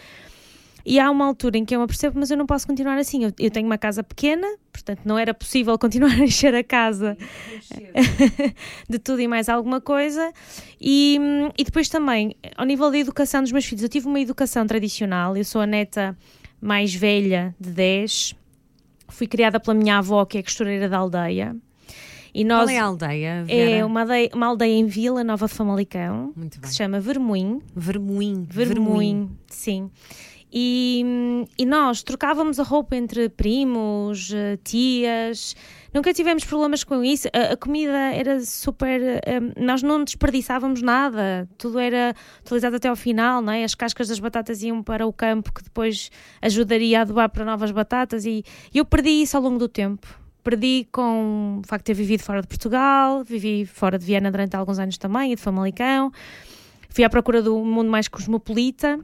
E 0.86 1.00
há 1.00 1.10
uma 1.10 1.26
altura 1.26 1.58
em 1.58 1.66
que 1.66 1.76
eu 1.76 1.80
me 1.80 1.88
percebo, 1.88 2.20
mas 2.20 2.30
eu 2.30 2.38
não 2.38 2.46
posso 2.46 2.68
continuar 2.68 2.98
assim. 2.98 3.24
Eu, 3.24 3.34
eu 3.40 3.50
tenho 3.50 3.66
uma 3.66 3.78
casa 3.78 4.04
pequena, 4.04 4.48
portanto 4.72 5.02
não 5.04 5.18
era 5.18 5.34
possível 5.34 5.78
continuar 5.80 6.12
a 6.12 6.24
encher 6.24 6.54
a 6.54 6.64
casa 6.64 7.18
de 8.88 9.00
tudo 9.00 9.20
e 9.20 9.28
mais 9.28 9.50
alguma 9.50 9.82
coisa. 9.82 10.32
E, 10.80 11.20
e 11.58 11.64
depois 11.64 11.90
também, 11.90 12.36
ao 12.56 12.66
nível 12.66 12.92
da 12.92 13.00
educação 13.00 13.42
dos 13.42 13.52
meus 13.52 13.66
filhos, 13.66 13.82
eu 13.84 13.90
tive 13.90 14.08
uma 14.08 14.20
educação 14.20 14.68
tradicional, 14.68 15.36
eu 15.36 15.44
sou 15.44 15.62
a 15.62 15.66
neta 15.66 16.16
mais 16.62 16.94
velha 16.94 17.56
de 17.60 17.72
10, 17.72 18.36
fui 19.10 19.28
criada 19.28 19.60
pela 19.60 19.74
minha 19.74 19.98
avó, 19.98 20.24
que 20.26 20.38
é 20.38 20.44
costureira 20.44 20.88
da 20.88 20.98
aldeia. 20.98 21.56
E 22.34 22.44
nós, 22.44 22.66
Qual 22.66 22.70
é 22.70 22.80
a 22.80 22.84
aldeia? 22.84 23.44
Vera? 23.46 23.70
É 23.70 23.86
uma 23.86 24.02
aldeia, 24.02 24.30
uma 24.34 24.48
aldeia 24.48 24.74
em 24.74 24.86
Vila 24.86 25.24
Nova 25.24 25.48
Famalicão, 25.48 26.34
que 26.62 26.68
se 26.68 26.76
chama 26.76 27.00
Vermoim. 27.00 27.62
Vermoim. 27.74 28.46
Vermoim, 28.50 29.30
sim. 29.48 29.90
E, 30.58 31.04
e 31.58 31.66
nós 31.66 32.02
trocávamos 32.02 32.62
a 32.62 32.64
roupa 32.64 32.96
entre 32.96 33.28
primos, 33.28 34.32
eh, 34.34 34.58
tias, 34.64 35.54
nunca 35.94 36.14
tivemos 36.14 36.46
problemas 36.46 36.82
com 36.82 37.04
isso. 37.04 37.28
A, 37.34 37.52
a 37.52 37.58
comida 37.58 37.98
era 38.14 38.40
super. 38.40 39.02
Um, 39.02 39.50
eh, 39.60 39.62
nós 39.62 39.84
não 39.84 40.02
desperdiçávamos 40.02 40.82
nada, 40.82 41.46
tudo 41.58 41.78
era 41.78 42.16
utilizado 42.40 42.78
até 42.78 42.88
ao 42.88 42.96
final, 42.96 43.42
não 43.42 43.52
é? 43.52 43.66
As 43.66 43.76
cascas 43.76 44.08
das 44.08 44.18
batatas 44.18 44.64
iam 44.64 44.82
para 44.82 45.06
o 45.06 45.12
campo, 45.12 45.52
que 45.54 45.62
depois 45.62 46.10
ajudaria 46.42 47.00
a 47.00 47.02
adubar 47.02 47.30
para 47.30 47.44
novas 47.44 47.72
batatas, 47.72 48.26
e, 48.26 48.42
e 48.74 48.78
eu 48.78 48.86
perdi 48.86 49.10
isso 49.10 49.36
ao 49.36 49.44
longo 49.44 49.60
do 49.60 49.68
tempo. 49.68 50.08
Perdi 50.42 50.88
com 50.90 51.60
o 51.66 51.68
facto 51.68 51.84
de 51.84 51.88
ter 51.88 51.96
vivido 51.96 52.22
fora 52.22 52.42
de 52.42 52.48
Portugal, 52.48 53.26
vivi 53.26 53.66
fora 53.66 54.00
de 54.00 54.06
Viena 54.06 54.32
durante 54.32 54.56
alguns 54.56 54.80
anos 54.80 54.98
também, 54.98 55.34
e 55.34 55.36
de 55.36 55.42
Famalicão. 55.42 56.14
Fui 56.90 57.04
à 57.04 57.10
procura 57.10 57.42
do 57.42 57.58
mundo 57.60 57.92
mais 57.92 58.08
cosmopolita 58.08 59.02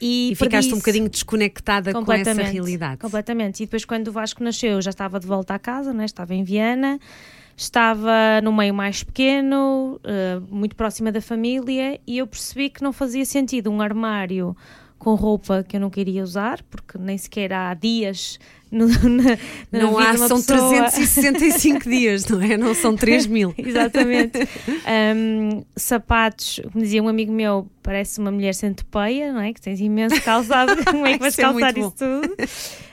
e, 0.00 0.32
e 0.32 0.34
ficaste 0.34 0.72
um 0.72 0.78
bocadinho 0.78 1.08
desconectada 1.08 1.92
com 1.92 2.12
essa 2.12 2.32
realidade. 2.32 2.98
Completamente. 2.98 3.62
E 3.62 3.66
depois, 3.66 3.84
quando 3.84 4.08
o 4.08 4.12
Vasco 4.12 4.42
nasceu, 4.42 4.72
eu 4.72 4.82
já 4.82 4.90
estava 4.90 5.18
de 5.18 5.26
volta 5.26 5.54
à 5.54 5.58
casa, 5.58 5.92
né? 5.92 6.04
estava 6.04 6.34
em 6.34 6.44
Viena. 6.44 6.98
estava 7.56 8.40
no 8.42 8.52
meio 8.52 8.72
mais 8.72 9.02
pequeno, 9.02 10.00
uh, 10.04 10.54
muito 10.54 10.76
próxima 10.76 11.10
da 11.10 11.20
família, 11.20 12.00
e 12.06 12.18
eu 12.18 12.26
percebi 12.26 12.70
que 12.70 12.82
não 12.82 12.92
fazia 12.92 13.24
sentido 13.24 13.70
um 13.70 13.80
armário 13.80 14.56
com 14.98 15.14
roupa 15.14 15.64
que 15.66 15.76
eu 15.76 15.80
não 15.80 15.90
queria 15.90 16.22
usar, 16.22 16.62
porque 16.64 16.98
nem 16.98 17.16
sequer 17.16 17.52
há 17.52 17.72
dias 17.74 18.38
no, 18.70 18.86
na, 18.86 19.38
na 19.72 19.78
não 19.78 19.98
há, 19.98 20.16
são 20.16 20.40
pessoa. 20.40 20.90
365 20.90 21.84
dias, 21.88 22.26
não 22.26 22.40
é? 22.40 22.56
Não 22.56 22.74
são 22.74 22.94
3 22.94 23.26
mil. 23.28 23.54
Exatamente. 23.56 24.38
Um, 25.16 25.64
sapatos, 25.74 26.60
como 26.72 26.84
dizia 26.84 27.02
um 27.02 27.08
amigo 27.08 27.32
meu, 27.32 27.68
parece 27.82 28.20
uma 28.20 28.30
mulher 28.30 28.54
centopeia, 28.54 29.32
não 29.32 29.40
é? 29.40 29.52
Que 29.52 29.60
tens 29.60 29.80
imenso 29.80 30.20
calçado, 30.22 30.76
como 30.84 31.06
é 31.06 31.14
que 31.14 31.18
vais 31.20 31.36
calçar 31.36 31.76
isso 31.76 31.94
tudo? 31.96 32.36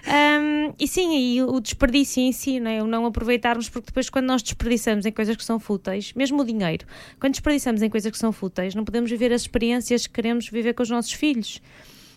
Um, 0.08 0.74
e 0.80 0.88
sim, 0.88 1.18
e 1.18 1.44
o 1.44 1.60
desperdício 1.60 2.22
em 2.22 2.32
si, 2.32 2.60
não 2.60 2.72
é? 2.72 2.82
O 2.82 2.88
não 2.88 3.06
aproveitarmos, 3.06 3.68
porque 3.68 3.88
depois 3.88 4.10
quando 4.10 4.28
nós 4.28 4.42
desperdiçamos 4.42 5.06
em 5.06 5.12
coisas 5.12 5.36
que 5.36 5.44
são 5.44 5.60
fúteis, 5.60 6.14
mesmo 6.14 6.42
o 6.42 6.46
dinheiro, 6.46 6.86
quando 7.20 7.34
desperdiçamos 7.34 7.82
em 7.82 7.90
coisas 7.90 8.12
que 8.12 8.18
são 8.18 8.32
fúteis, 8.32 8.74
não 8.76 8.86
podemos 8.86 9.12
viver 9.12 9.34
as 9.34 9.42
experiências 9.42 10.08
que 10.08 10.14
queremos 10.14 10.48
viver 10.48 10.74
com 10.74 10.84
os 10.84 10.90
nossos 10.90 11.12
filhos 11.12 11.62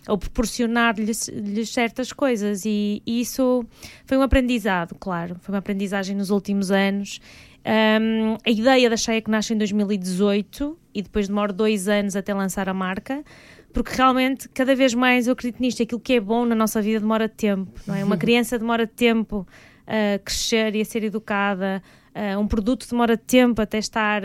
ou 0.07 0.17
proporcionar-lhes 0.17 1.29
certas 1.65 2.11
coisas 2.13 2.65
e, 2.65 3.01
e, 3.05 3.21
isso 3.21 3.65
foi 4.05 4.17
um 4.17 4.21
aprendizado, 4.21 4.95
claro, 4.99 5.35
foi 5.41 5.53
uma 5.53 5.59
aprendizagem 5.59 6.15
nos 6.15 6.29
últimos 6.29 6.71
anos. 6.71 7.19
Um, 7.65 8.37
a 8.45 8.49
ideia 8.49 8.89
da 8.89 8.95
Cheia 8.95 9.21
que 9.21 9.29
nasce 9.29 9.53
em 9.53 9.57
2018 9.57 10.77
e 10.93 11.01
depois 11.01 11.27
demora 11.27 11.51
dois 11.51 11.87
anos 11.87 12.15
até 12.15 12.33
lançar 12.33 12.69
a 12.69 12.73
marca, 12.73 13.23
porque 13.73 13.93
realmente 13.95 14.47
cada 14.49 14.73
vez 14.75 14.93
mais 14.93 15.27
eu 15.27 15.33
acredito 15.33 15.59
nisto, 15.59 15.83
aquilo 15.83 15.99
que 15.99 16.13
é 16.13 16.19
bom 16.19 16.45
na 16.45 16.55
nossa 16.55 16.81
vida 16.81 16.99
demora 16.99 17.27
tempo, 17.27 17.79
não 17.85 17.95
é? 17.95 18.03
Uma 18.03 18.17
criança 18.17 18.57
demora 18.57 18.87
tempo 18.87 19.45
a 19.85 20.19
crescer 20.19 20.75
e 20.75 20.81
a 20.81 20.85
ser 20.85 21.03
educada, 21.03 21.83
uh, 22.15 22.39
um 22.39 22.47
produto 22.47 22.87
demora 22.89 23.17
tempo 23.17 23.61
até 23.61 23.77
estar 23.77 24.21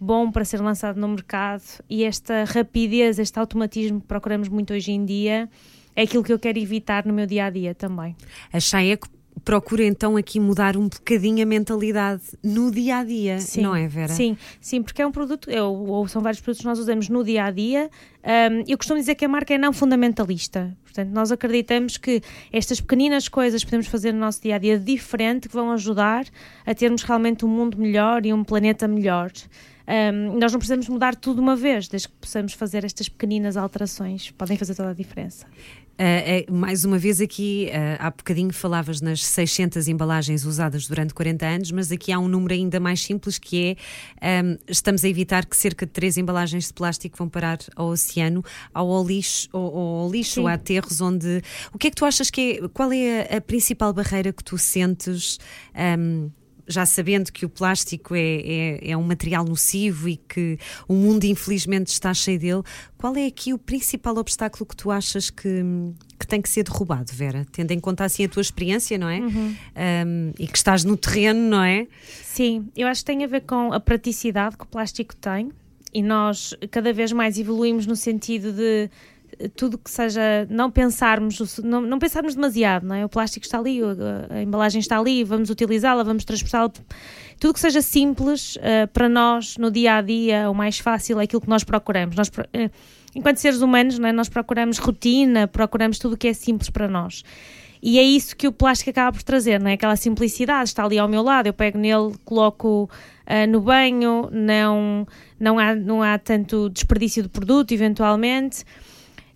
bom 0.00 0.30
para 0.30 0.44
ser 0.44 0.60
lançado 0.60 1.00
no 1.00 1.08
mercado 1.08 1.62
e 1.88 2.04
esta 2.04 2.44
rapidez, 2.44 3.18
este 3.18 3.38
automatismo 3.38 4.00
que 4.00 4.06
procuramos 4.06 4.48
muito 4.48 4.72
hoje 4.72 4.92
em 4.92 5.04
dia 5.04 5.48
é 5.94 6.02
aquilo 6.02 6.22
que 6.22 6.32
eu 6.32 6.38
quero 6.38 6.58
evitar 6.58 7.06
no 7.06 7.14
meu 7.14 7.26
dia 7.26 7.46
a 7.46 7.50
dia 7.50 7.74
também. 7.74 8.14
A 8.52 8.60
Chaeco 8.60 9.08
procura 9.44 9.84
então 9.84 10.16
aqui 10.16 10.40
mudar 10.40 10.76
um 10.76 10.88
bocadinho 10.88 11.42
a 11.42 11.46
mentalidade 11.46 12.22
no 12.42 12.70
dia 12.70 12.98
a 12.98 13.04
dia, 13.04 13.38
sim, 13.38 13.60
não 13.60 13.74
é, 13.74 13.86
Vera? 13.86 14.12
Sim, 14.12 14.36
sim, 14.60 14.82
porque 14.82 15.02
é 15.02 15.06
um 15.06 15.12
produto, 15.12 15.50
eu, 15.50 15.72
ou 15.72 16.08
são 16.08 16.22
vários 16.22 16.40
produtos 16.40 16.62
que 16.62 16.66
nós 16.66 16.78
usamos 16.78 17.08
no 17.08 17.22
dia 17.22 17.44
a 17.44 17.50
dia. 17.50 17.90
Um, 18.24 18.64
eu 18.66 18.76
costumo 18.76 18.98
dizer 18.98 19.14
que 19.14 19.24
a 19.24 19.28
marca 19.28 19.54
é 19.54 19.58
não 19.58 19.72
fundamentalista. 19.72 20.76
Portanto, 20.82 21.10
nós 21.10 21.30
acreditamos 21.30 21.96
que 21.96 22.22
estas 22.52 22.80
pequeninas 22.80 23.28
coisas 23.28 23.62
que 23.62 23.66
podemos 23.66 23.86
fazer 23.86 24.12
no 24.12 24.18
nosso 24.18 24.42
dia 24.42 24.56
a 24.56 24.58
dia 24.58 24.78
diferente 24.78 25.48
que 25.48 25.54
vão 25.54 25.70
ajudar 25.72 26.24
a 26.64 26.74
termos 26.74 27.02
realmente 27.02 27.44
um 27.44 27.48
mundo 27.48 27.78
melhor 27.78 28.24
e 28.24 28.32
um 28.32 28.42
planeta 28.42 28.88
melhor. 28.88 29.30
Um, 29.88 30.38
nós 30.38 30.52
não 30.52 30.58
precisamos 30.58 30.88
mudar 30.88 31.14
tudo 31.14 31.40
uma 31.40 31.54
vez, 31.54 31.88
desde 31.88 32.08
que 32.08 32.14
possamos 32.20 32.52
fazer 32.52 32.84
estas 32.84 33.08
pequeninas 33.08 33.56
alterações, 33.56 34.30
podem 34.32 34.56
fazer 34.56 34.74
toda 34.74 34.90
a 34.90 34.94
diferença. 34.94 35.46
Uh, 35.98 36.52
uh, 36.52 36.54
mais 36.54 36.84
uma 36.84 36.98
vez 36.98 37.22
aqui, 37.22 37.70
uh, 37.70 37.96
há 37.98 38.10
bocadinho 38.10 38.52
falavas 38.52 39.00
nas 39.00 39.24
600 39.24 39.88
embalagens 39.88 40.44
usadas 40.44 40.86
durante 40.86 41.14
40 41.14 41.46
anos, 41.46 41.70
mas 41.70 41.90
aqui 41.90 42.12
há 42.12 42.18
um 42.18 42.28
número 42.28 42.52
ainda 42.52 42.78
mais 42.78 43.00
simples 43.00 43.38
que 43.38 43.78
é, 44.20 44.42
um, 44.44 44.58
estamos 44.68 45.04
a 45.04 45.08
evitar 45.08 45.46
que 45.46 45.56
cerca 45.56 45.86
de 45.86 45.92
3 45.92 46.18
embalagens 46.18 46.66
de 46.66 46.74
plástico 46.74 47.16
vão 47.16 47.30
parar 47.30 47.58
ao 47.74 47.88
oceano, 47.88 48.44
ao, 48.74 48.90
ao 48.90 49.06
lixo, 49.06 49.48
ao, 49.54 49.78
ao 49.78 50.10
lixo 50.10 50.42
ou 50.42 50.48
a 50.48 50.54
aterros 50.54 51.00
onde... 51.00 51.40
O 51.72 51.78
que 51.78 51.86
é 51.86 51.90
que 51.90 51.96
tu 51.96 52.04
achas 52.04 52.28
que 52.28 52.60
é, 52.62 52.68
qual 52.68 52.92
é 52.92 53.22
a, 53.32 53.36
a 53.38 53.40
principal 53.40 53.92
barreira 53.92 54.32
que 54.32 54.44
tu 54.44 54.58
sentes... 54.58 55.38
Um, 55.98 56.30
já 56.66 56.84
sabendo 56.84 57.32
que 57.32 57.44
o 57.44 57.48
plástico 57.48 58.14
é, 58.14 58.20
é, 58.20 58.90
é, 58.90 58.96
um 58.96 59.02
material 59.02 59.44
nocivo 59.44 60.08
e 60.08 60.16
que 60.16 60.58
o 60.88 60.94
mundo 60.94 61.24
infelizmente 61.24 61.88
está 61.88 62.12
cheio 62.12 62.38
dele, 62.38 62.62
qual 62.98 63.14
é 63.16 63.26
aqui 63.26 63.52
o 63.52 63.58
principal 63.58 64.16
obstáculo 64.16 64.66
que 64.66 64.76
tu 64.76 64.90
achas 64.90 65.30
que, 65.30 65.62
que 66.18 66.26
tem 66.26 66.40
que 66.40 66.48
ser 66.48 66.64
derrubado, 66.64 67.12
Vera? 67.12 67.46
Tendo 67.52 67.72
em 67.72 67.80
conta 67.80 68.04
assim 68.04 68.24
a 68.24 68.28
tua 68.28 68.40
experiência, 68.40 68.98
não 68.98 69.08
é? 69.08 69.20
Uhum. 69.20 69.56
Um, 70.06 70.32
e 70.38 70.46
que 70.46 70.56
estás 70.56 70.84
no 70.84 70.96
terreno, 70.96 71.40
não 71.40 71.62
é? 71.62 71.86
Sim, 72.22 72.68
eu 72.76 72.88
acho 72.88 73.02
que 73.02 73.06
tem 73.06 73.24
a 73.24 73.26
ver 73.26 73.42
com 73.42 73.72
a 73.72 73.80
praticidade 73.80 74.56
que 74.56 74.64
o 74.64 74.66
plástico 74.66 75.14
tem 75.16 75.50
e 75.92 76.02
nós 76.02 76.54
cada 76.70 76.92
vez 76.92 77.12
mais 77.12 77.38
evoluímos 77.38 77.86
no 77.86 77.96
sentido 77.96 78.52
de 78.52 78.90
tudo 79.54 79.78
que 79.78 79.90
seja 79.90 80.46
não 80.48 80.70
pensarmos 80.70 81.58
não, 81.58 81.80
não 81.80 81.98
pensarmos 81.98 82.34
demasiado 82.34 82.86
não 82.86 82.94
é 82.94 83.04
o 83.04 83.08
plástico 83.08 83.44
está 83.44 83.58
ali 83.58 83.80
a, 84.30 84.42
embalagem 84.42 84.80
está 84.80 84.98
ali 84.98 85.22
vamos 85.24 85.50
utilizá-la 85.50 86.02
vamos 86.02 86.24
transportá-la 86.24 86.70
tudo 87.38 87.54
que 87.54 87.60
seja 87.60 87.82
simples 87.82 88.56
uh, 88.56 88.88
para 88.92 89.08
nós 89.08 89.56
no 89.56 89.70
dia 89.70 89.96
a 89.96 90.02
dia 90.02 90.50
o 90.50 90.54
mais 90.54 90.78
fácil 90.78 91.20
é 91.20 91.24
aquilo 91.24 91.42
que 91.42 91.48
nós 91.48 91.64
procuramos 91.64 92.16
nós 92.16 92.28
uh, 92.28 92.70
enquanto 93.14 93.38
seres 93.38 93.60
humanos 93.60 93.98
não 93.98 94.08
é? 94.08 94.12
nós 94.12 94.28
procuramos 94.28 94.78
rotina 94.78 95.46
procuramos 95.46 95.98
tudo 95.98 96.14
o 96.14 96.16
que 96.16 96.28
é 96.28 96.32
simples 96.32 96.70
para 96.70 96.88
nós 96.88 97.22
e 97.82 97.98
é 97.98 98.02
isso 98.02 98.36
que 98.36 98.48
o 98.48 98.52
plástico 98.52 98.90
acaba 98.90 99.12
por 99.12 99.22
trazer, 99.22 99.60
não 99.60 99.70
é? 99.70 99.74
Aquela 99.74 99.96
simplicidade, 99.96 100.70
está 100.70 100.84
ali 100.84 100.98
ao 100.98 101.06
meu 101.06 101.22
lado, 101.22 101.46
eu 101.46 101.52
pego 101.52 101.78
nele, 101.78 102.14
coloco 102.24 102.90
uh, 103.26 103.46
no 103.48 103.60
banho, 103.60 104.28
não, 104.32 105.06
não, 105.38 105.58
há, 105.58 105.74
não 105.74 106.02
há 106.02 106.18
tanto 106.18 106.68
desperdício 106.70 107.22
de 107.22 107.28
produto, 107.28 107.72
eventualmente. 107.72 108.64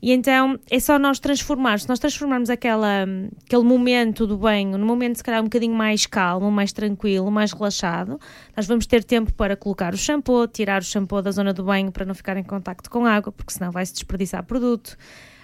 E 0.03 0.13
então 0.13 0.59
é 0.71 0.81
só 0.81 0.99
nós 0.99 1.19
transformarmos, 1.19 1.83
se 1.83 1.89
nós 1.89 1.99
transformarmos 1.99 2.49
aquela, 2.49 3.07
aquele 3.45 3.63
momento 3.63 4.27
do 4.27 4.37
banho 4.37 4.79
num 4.79 4.87
momento 4.87 5.17
se 5.17 5.25
calhar 5.25 5.41
um 5.41 5.45
bocadinho 5.45 5.75
mais 5.75 6.07
calmo, 6.07 6.51
mais 6.51 6.73
tranquilo, 6.73 7.31
mais 7.31 7.53
relaxado, 7.53 8.19
nós 8.57 8.67
vamos 8.67 8.87
ter 8.87 9.05
tempo 9.05 9.33
para 9.35 9.57
colocar 9.57 9.93
o 9.93 9.97
shampoo, 9.97 10.47
tirar 10.47 10.81
o 10.81 10.85
shampoo 10.85 11.21
da 11.21 11.31
zona 11.31 11.53
do 11.53 11.65
banho 11.65 11.93
para 11.93 12.05
não 12.05 12.15
ficar 12.15 12.37
em 12.37 12.45
contacto 12.45 12.89
com 12.89 13.05
água, 13.05 13.31
porque 13.31 13.53
senão 13.53 13.71
vai-se 13.71 13.93
desperdiçar 13.93 14.43
produto. 14.45 14.97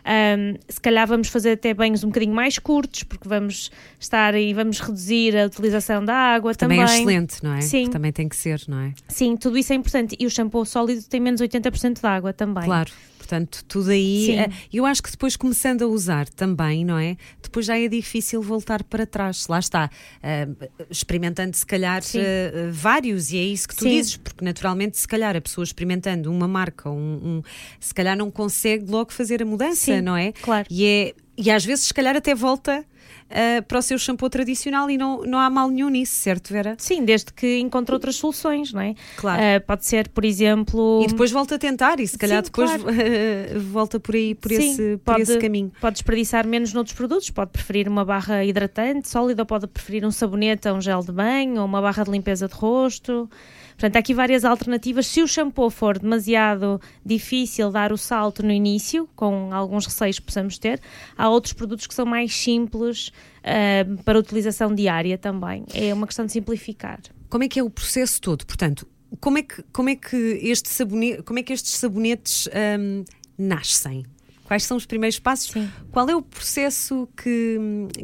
Um, 0.06 0.54
se 0.68 0.80
calhar 0.80 1.04
vamos 1.06 1.26
fazer 1.26 1.52
até 1.52 1.74
banhos 1.74 2.04
um 2.04 2.08
bocadinho 2.08 2.32
mais 2.32 2.60
curtos, 2.60 3.02
porque 3.02 3.28
vamos 3.28 3.72
estar 3.98 4.36
e 4.36 4.54
vamos 4.54 4.78
reduzir 4.78 5.36
a 5.36 5.46
utilização 5.46 6.04
da 6.04 6.14
água 6.14 6.54
também. 6.54 6.78
Também 6.78 6.94
é 6.94 6.96
excelente, 6.98 7.42
não 7.42 7.52
é? 7.52 7.60
Sim. 7.60 7.90
também 7.90 8.12
tem 8.12 8.28
que 8.28 8.36
ser, 8.36 8.62
não 8.68 8.78
é? 8.78 8.94
Sim, 9.08 9.36
tudo 9.36 9.58
isso 9.58 9.72
é 9.72 9.76
importante. 9.76 10.16
E 10.18 10.24
o 10.24 10.30
shampoo 10.30 10.64
sólido 10.64 11.02
tem 11.02 11.18
menos 11.18 11.40
80% 11.40 12.00
de 12.00 12.06
água 12.06 12.32
também. 12.32 12.64
Claro. 12.64 12.92
Portanto, 13.26 13.64
tudo 13.66 13.90
aí. 13.90 14.26
Sim. 14.26 14.38
Eh, 14.38 14.50
eu 14.72 14.86
acho 14.86 15.02
que 15.02 15.10
depois 15.10 15.36
começando 15.36 15.82
a 15.82 15.86
usar 15.88 16.28
também, 16.28 16.84
não 16.84 16.96
é? 16.96 17.16
Depois 17.42 17.66
já 17.66 17.76
é 17.76 17.88
difícil 17.88 18.40
voltar 18.40 18.84
para 18.84 19.04
trás. 19.04 19.48
Lá 19.48 19.58
está. 19.58 19.90
Uh, 20.22 20.68
experimentando, 20.88 21.56
se 21.56 21.66
calhar, 21.66 22.00
uh, 22.02 22.72
vários, 22.72 23.32
e 23.32 23.38
é 23.38 23.42
isso 23.42 23.68
que 23.68 23.74
tu 23.74 23.82
Sim. 23.82 23.90
dizes, 23.90 24.16
porque 24.16 24.44
naturalmente, 24.44 24.96
se 24.96 25.08
calhar, 25.08 25.34
a 25.34 25.40
pessoa 25.40 25.64
experimentando 25.64 26.30
uma 26.30 26.46
marca, 26.46 26.88
um, 26.88 26.94
um, 26.94 27.42
se 27.80 27.92
calhar 27.92 28.16
não 28.16 28.30
consegue 28.30 28.88
logo 28.88 29.12
fazer 29.12 29.42
a 29.42 29.44
mudança, 29.44 29.96
Sim, 29.96 30.00
não 30.00 30.16
é? 30.16 30.30
Claro. 30.30 30.68
E, 30.70 30.86
é, 30.86 31.14
e 31.36 31.50
às 31.50 31.64
vezes, 31.64 31.86
se 31.86 31.94
calhar, 31.94 32.14
até 32.14 32.32
volta 32.32 32.84
uh, 33.30 33.62
para 33.62 33.78
o 33.78 33.82
seu 33.82 33.98
shampoo 33.98 34.28
tradicional 34.28 34.90
e 34.90 34.96
não, 34.96 35.22
não 35.22 35.38
há 35.38 35.48
mal 35.50 35.68
nenhum 35.68 35.88
nisso, 35.88 36.14
certo, 36.14 36.52
Vera? 36.52 36.74
Sim, 36.78 37.04
desde 37.04 37.32
que 37.32 37.58
encontre 37.58 37.94
outras 37.94 38.16
soluções, 38.16 38.72
não 38.72 38.80
é? 38.80 38.94
Claro. 39.16 39.42
Uh, 39.42 39.66
pode 39.66 39.86
ser, 39.86 40.08
por 40.08 40.24
exemplo. 40.24 41.02
E 41.04 41.06
depois 41.06 41.30
volta 41.30 41.56
a 41.56 41.58
tentar 41.58 42.00
e 42.00 42.06
se 42.06 42.18
calhar 42.18 42.44
Sim, 42.44 42.50
depois 42.50 42.70
claro. 42.70 42.84
uh, 42.90 43.60
volta 43.60 44.00
por 44.00 44.14
aí, 44.14 44.34
por, 44.34 44.50
Sim, 44.50 44.70
esse, 44.70 45.00
por 45.04 45.20
esse 45.20 45.38
caminho. 45.38 45.72
Pode 45.80 45.94
desperdiçar 45.94 46.46
menos 46.46 46.72
noutros 46.72 46.94
produtos, 46.94 47.30
pode 47.30 47.50
preferir 47.50 47.88
uma 47.88 48.04
barra 48.04 48.44
hidratante 48.44 49.08
sólida, 49.08 49.44
pode 49.44 49.66
preferir 49.66 50.04
um 50.04 50.10
sabonete 50.10 50.68
a 50.68 50.74
um 50.74 50.80
gel 50.80 51.02
de 51.02 51.12
banho 51.12 51.60
ou 51.60 51.66
uma 51.66 51.80
barra 51.80 52.04
de 52.04 52.10
limpeza 52.10 52.48
de 52.48 52.54
rosto. 52.54 53.28
Portanto, 53.76 53.96
há 53.96 53.98
aqui 53.98 54.14
várias 54.14 54.44
alternativas. 54.44 55.06
Se 55.06 55.22
o 55.22 55.28
shampoo 55.28 55.68
for 55.68 55.98
demasiado 55.98 56.80
difícil 57.04 57.70
dar 57.70 57.92
o 57.92 57.98
salto 57.98 58.42
no 58.42 58.50
início, 58.50 59.06
com 59.14 59.52
alguns 59.52 59.84
receios 59.84 60.18
que 60.18 60.24
possamos 60.24 60.56
ter, 60.56 60.80
há 61.16 61.28
outros 61.28 61.52
produtos 61.52 61.86
que 61.86 61.94
são 61.94 62.06
mais 62.06 62.34
simples 62.34 63.08
uh, 63.08 64.02
para 64.02 64.18
utilização 64.18 64.74
diária 64.74 65.18
também. 65.18 65.64
É 65.74 65.92
uma 65.92 66.06
questão 66.06 66.24
de 66.24 66.32
simplificar. 66.32 67.00
Como 67.28 67.44
é 67.44 67.48
que 67.48 67.60
é 67.60 67.62
o 67.62 67.68
processo 67.68 68.18
todo? 68.20 68.46
Portanto, 68.46 68.88
como 69.20 69.38
é 69.38 69.42
que, 69.42 69.62
como 69.72 69.90
é 69.90 69.96
que, 69.96 70.16
este 70.42 70.70
sabonete, 70.70 71.22
como 71.22 71.38
é 71.38 71.42
que 71.42 71.52
estes 71.52 71.74
sabonetes 71.74 72.48
um, 72.78 73.04
nascem? 73.36 74.06
Quais 74.46 74.62
são 74.62 74.76
os 74.76 74.86
primeiros 74.86 75.18
passos? 75.18 75.50
Sim. 75.50 75.68
Qual 75.90 76.08
é 76.08 76.14
o 76.14 76.22
processo 76.22 77.08
que, 77.16 77.58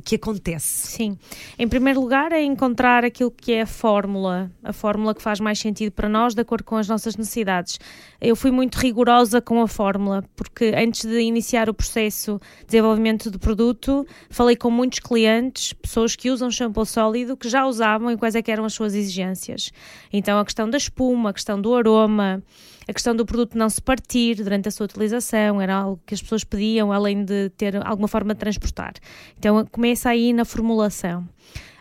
que 0.04 0.16
acontece? 0.16 0.88
Sim. 0.88 1.18
Em 1.56 1.68
primeiro 1.68 2.00
lugar, 2.00 2.32
é 2.32 2.42
encontrar 2.42 3.04
aquilo 3.04 3.30
que 3.30 3.52
é 3.52 3.62
a 3.62 3.66
fórmula, 3.66 4.50
a 4.62 4.72
fórmula 4.72 5.14
que 5.14 5.22
faz 5.22 5.38
mais 5.38 5.60
sentido 5.60 5.92
para 5.92 6.08
nós, 6.08 6.34
de 6.34 6.40
acordo 6.40 6.64
com 6.64 6.76
as 6.76 6.88
nossas 6.88 7.16
necessidades. 7.16 7.78
Eu 8.20 8.34
fui 8.34 8.50
muito 8.50 8.76
rigorosa 8.76 9.40
com 9.40 9.62
a 9.62 9.68
fórmula, 9.68 10.24
porque 10.34 10.72
antes 10.76 11.04
de 11.04 11.20
iniciar 11.20 11.68
o 11.70 11.74
processo 11.74 12.40
de 12.60 12.66
desenvolvimento 12.66 13.30
do 13.30 13.38
produto, 13.38 14.04
falei 14.28 14.56
com 14.56 14.70
muitos 14.70 14.98
clientes, 14.98 15.72
pessoas 15.72 16.16
que 16.16 16.28
usam 16.28 16.50
shampoo 16.50 16.84
sólido, 16.84 17.36
que 17.36 17.48
já 17.48 17.64
usavam 17.66 18.10
e 18.10 18.16
quais 18.16 18.34
é 18.34 18.42
eram 18.48 18.64
as 18.64 18.74
suas 18.74 18.94
exigências. 18.94 19.72
Então, 20.12 20.38
a 20.38 20.44
questão 20.44 20.68
da 20.68 20.76
espuma, 20.76 21.30
a 21.30 21.32
questão 21.32 21.60
do 21.60 21.74
aroma, 21.74 22.42
a 22.88 22.92
questão 22.92 23.14
do 23.14 23.24
produto 23.24 23.56
não 23.56 23.68
se 23.68 23.80
partir 23.80 24.36
durante 24.36 24.68
a 24.68 24.70
sua 24.70 24.84
utilização 24.84 25.60
era 25.60 25.74
algo 25.74 26.00
que 26.06 26.14
as 26.14 26.22
pessoas 26.22 26.44
pediam, 26.44 26.92
além 26.92 27.24
de 27.24 27.50
ter 27.50 27.76
alguma 27.86 28.08
forma 28.08 28.34
de 28.34 28.40
transportar. 28.40 28.94
Então 29.38 29.64
começa 29.66 30.10
aí 30.10 30.32
na 30.32 30.44
formulação. 30.44 31.26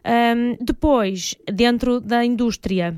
Um, 0.03 0.57
depois, 0.63 1.35
dentro 1.45 1.99
da 1.99 2.25
indústria, 2.25 2.95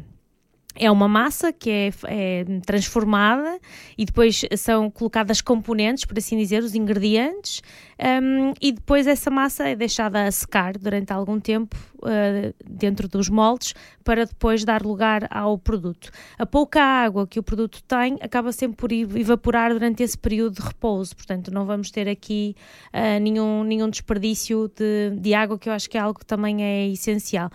é 0.76 0.90
uma 0.90 1.08
massa 1.08 1.54
que 1.54 1.70
é, 1.70 1.92
é, 2.06 2.46
transformada 2.66 3.60
e 3.98 4.06
depois 4.06 4.44
são 4.58 4.90
colocadas 4.90 5.40
componentes, 5.40 6.06
por 6.06 6.18
assim 6.18 6.38
dizer, 6.38 6.64
os 6.64 6.74
ingredientes, 6.74 7.62
um, 8.00 8.54
e 8.62 8.72
depois 8.72 9.08
essa 9.08 9.30
massa 9.30 9.68
é 9.68 9.76
deixada 9.76 10.26
a 10.26 10.32
secar 10.32 10.78
durante 10.78 11.14
algum 11.14 11.40
tempo 11.40 11.78
uh, 12.00 12.54
dentro 12.66 13.08
dos 13.08 13.30
moldes 13.30 13.74
para 14.04 14.26
depois 14.26 14.66
dar 14.66 14.84
lugar 14.84 15.28
ao 15.30 15.58
produto. 15.58 16.10
A 16.38 16.46
pouca 16.46 16.82
água 16.82 17.26
que 17.28 17.40
o 17.40 17.44
produto 17.44 17.82
tem 17.84 18.18
acaba 18.22 18.52
sempre 18.52 18.78
por 18.78 18.92
evaporar 18.92 19.72
durante 19.72 20.04
esse 20.04 20.18
período 20.18 20.56
de 20.56 20.62
repouso, 20.62 21.16
portanto 21.16 21.52
não 21.52 21.66
vamos 21.66 21.92
ter 21.92 22.10
aqui 22.10 22.56
uh, 22.94 23.20
nenhum, 23.22 23.64
nenhum 23.64 23.90
desperdício 23.90 24.72
de, 24.76 25.12
de 25.20 25.34
água, 25.34 25.58
que 25.58 25.70
eu 25.70 25.74
acho 25.74 25.90
que 25.90 25.98
é 25.98 26.02
algo 26.02 26.20
que 26.20 26.26
também 26.26 26.64
é 26.64 26.88
essencial. 26.88 27.50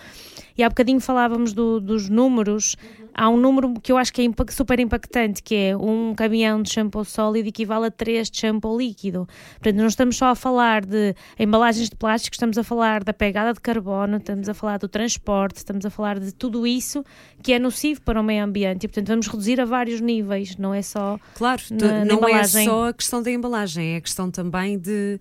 E 0.57 0.63
há 0.63 0.69
bocadinho 0.69 1.01
falávamos 1.01 1.53
do, 1.53 1.81
dos 1.81 2.09
números. 2.09 2.77
Uhum. 2.99 3.09
Há 3.15 3.29
um 3.29 3.37
número 3.37 3.75
que 3.81 3.91
eu 3.93 3.97
acho 3.97 4.13
que 4.13 4.23
é 4.23 4.53
super 4.53 4.79
impactante, 4.81 5.43
que 5.43 5.55
é 5.55 5.77
um 5.77 6.15
caminhão 6.15 6.63
de 6.63 6.71
shampoo 6.71 7.05
sólido 7.05 7.49
equivale 7.49 7.87
a 7.87 7.91
3 7.91 8.31
de 8.31 8.39
shampoo 8.39 8.77
líquido. 8.77 9.29
Portanto, 9.55 9.77
não 9.77 9.87
estamos 9.87 10.17
só 10.17 10.27
a 10.27 10.35
falar 10.39 10.85
de 10.85 11.15
embalagens 11.39 11.89
de 11.89 11.97
plástico, 11.97 12.35
estamos 12.35 12.57
a 12.59 12.65
falar 12.65 13.05
da 13.05 13.13
pegada 13.13 13.53
de 13.53 13.61
carbono, 13.61 14.17
estamos 14.17 14.49
a 14.49 14.55
falar 14.55 14.79
do 14.79 14.89
transporte, 14.89 15.57
estamos 15.59 15.85
a 15.85 15.91
falar 15.91 16.19
de 16.19 16.33
tudo 16.33 16.67
isso 16.67 17.05
que 17.43 17.53
é 17.53 17.59
nocivo 17.59 18.01
para 18.03 18.21
o 18.21 18.25
meio 18.25 18.45
ambiente. 18.45 18.85
E, 18.85 18.89
portanto, 18.89 19.09
vamos 19.09 19.27
reduzir 19.27 19.61
a 19.61 19.65
vários 19.65 20.01
níveis, 20.01 20.57
não 20.57 20.73
é 20.75 20.83
só. 20.83 21.19
Claro, 21.35 21.63
na, 21.71 22.05
não 22.05 22.21
na 22.21 22.31
é 22.31 22.45
só 22.45 22.89
a 22.89 22.93
questão 22.93 23.23
da 23.23 23.31
embalagem, 23.31 23.95
é 23.95 23.97
a 23.97 24.01
questão 24.01 24.31
também 24.31 24.79
de, 24.79 25.21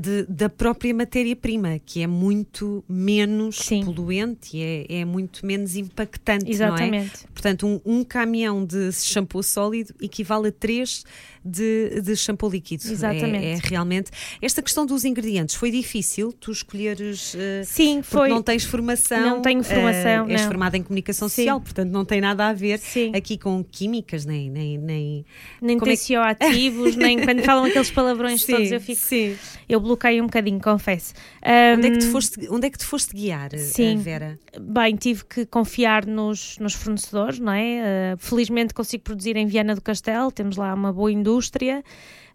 de 0.00 0.24
da 0.28 0.48
própria 0.48 0.94
matéria-prima, 0.94 1.78
que 1.84 2.02
é 2.02 2.06
muito 2.06 2.84
menos 2.88 3.56
Sim. 3.56 3.84
poluente 3.84 4.56
e 4.56 4.62
é 4.62 4.68
é, 4.68 5.00
é 5.00 5.04
muito 5.04 5.44
menos 5.44 5.76
impactante, 5.76 6.50
Exatamente. 6.50 6.92
não 6.92 6.98
é? 6.98 7.32
Portanto, 7.32 7.66
um, 7.66 7.80
um 7.84 8.04
caminhão 8.04 8.64
de 8.64 8.92
shampoo 8.92 9.42
sólido 9.42 9.94
equivale 10.00 10.48
a 10.48 10.52
três 10.52 11.04
de, 11.44 12.00
de 12.02 12.16
shampoo 12.16 12.50
líquido. 12.50 12.84
Exatamente. 12.86 13.44
É, 13.44 13.52
é, 13.52 13.58
realmente. 13.62 14.10
Esta 14.40 14.62
questão 14.62 14.86
dos 14.86 15.04
ingredientes 15.04 15.54
foi 15.54 15.70
difícil 15.70 16.32
tu 16.32 16.52
escolheres. 16.52 17.34
Uh, 17.34 17.64
Sim, 17.64 18.02
foi. 18.02 18.28
Não 18.28 18.42
tens 18.42 18.64
formação. 18.64 19.20
Não 19.20 19.42
tenho 19.42 19.62
formação. 19.62 20.26
Uh, 20.26 20.30
és 20.30 20.42
não. 20.42 20.48
formada 20.48 20.76
em 20.76 20.82
comunicação 20.82 21.28
Sim. 21.28 21.42
social, 21.42 21.60
portanto 21.60 21.90
não 21.90 22.04
tem 22.04 22.20
nada 22.20 22.48
a 22.48 22.52
ver 22.52 22.78
Sim. 22.78 23.12
aqui 23.14 23.36
com 23.36 23.64
químicas, 23.64 24.24
nem. 24.24 24.50
Nem, 24.50 24.78
nem, 24.78 25.26
nem 25.60 25.78
tensioativos, 25.78 26.94
é 26.94 26.98
nem 27.02 27.20
quando 27.20 27.42
falam 27.42 27.64
aqueles 27.64 27.90
palavrões 27.90 28.42
Sim. 28.42 28.52
todos, 28.52 28.72
eu 28.72 28.80
fico. 28.80 29.00
Sim. 29.00 29.36
Eu 29.68 29.80
bloqueio 29.80 30.22
um 30.22 30.26
bocadinho, 30.26 30.60
confesso. 30.60 31.12
Um, 31.44 31.78
onde, 31.78 31.86
é 31.86 31.90
que 31.90 31.98
te 31.98 32.06
foste, 32.06 32.48
onde 32.50 32.66
é 32.66 32.70
que 32.70 32.78
te 32.78 32.84
foste 32.84 33.14
guiar, 33.14 33.50
eh, 33.52 33.58
Sim. 33.58 33.98
Vera? 33.98 34.38
Bem, 34.60 34.96
tive 34.96 35.24
que 35.24 35.46
confiar 35.46 36.06
nos, 36.06 36.58
nos 36.58 36.74
fornecedores, 36.74 37.38
não 37.38 37.52
é? 37.52 38.14
Uh, 38.14 38.18
felizmente 38.18 38.72
consigo 38.72 39.04
produzir 39.04 39.36
em 39.36 39.46
Viana 39.46 39.74
do 39.74 39.80
Castelo, 39.80 40.32
temos 40.32 40.56
lá 40.56 40.72
uma 40.74 40.92
boa 40.92 41.12
indústria 41.12 41.82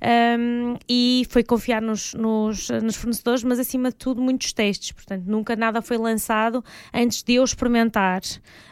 um, 0.04 0.76
e 0.90 1.26
foi 1.30 1.44
confiar 1.44 1.82
nos, 1.82 2.14
nos, 2.14 2.70
nos, 2.70 2.96
fornecedores, 2.98 3.42
mas 3.44 3.58
acima 3.58 3.90
de 3.90 3.96
tudo 3.96 4.22
muitos 4.22 4.52
testes, 4.52 4.92
portanto 4.92 5.24
nunca 5.26 5.56
nada 5.56 5.82
foi 5.82 5.98
lançado 5.98 6.64
antes 6.94 7.24
de 7.24 7.36
eu 7.36 7.44
experimentar, 7.44 8.22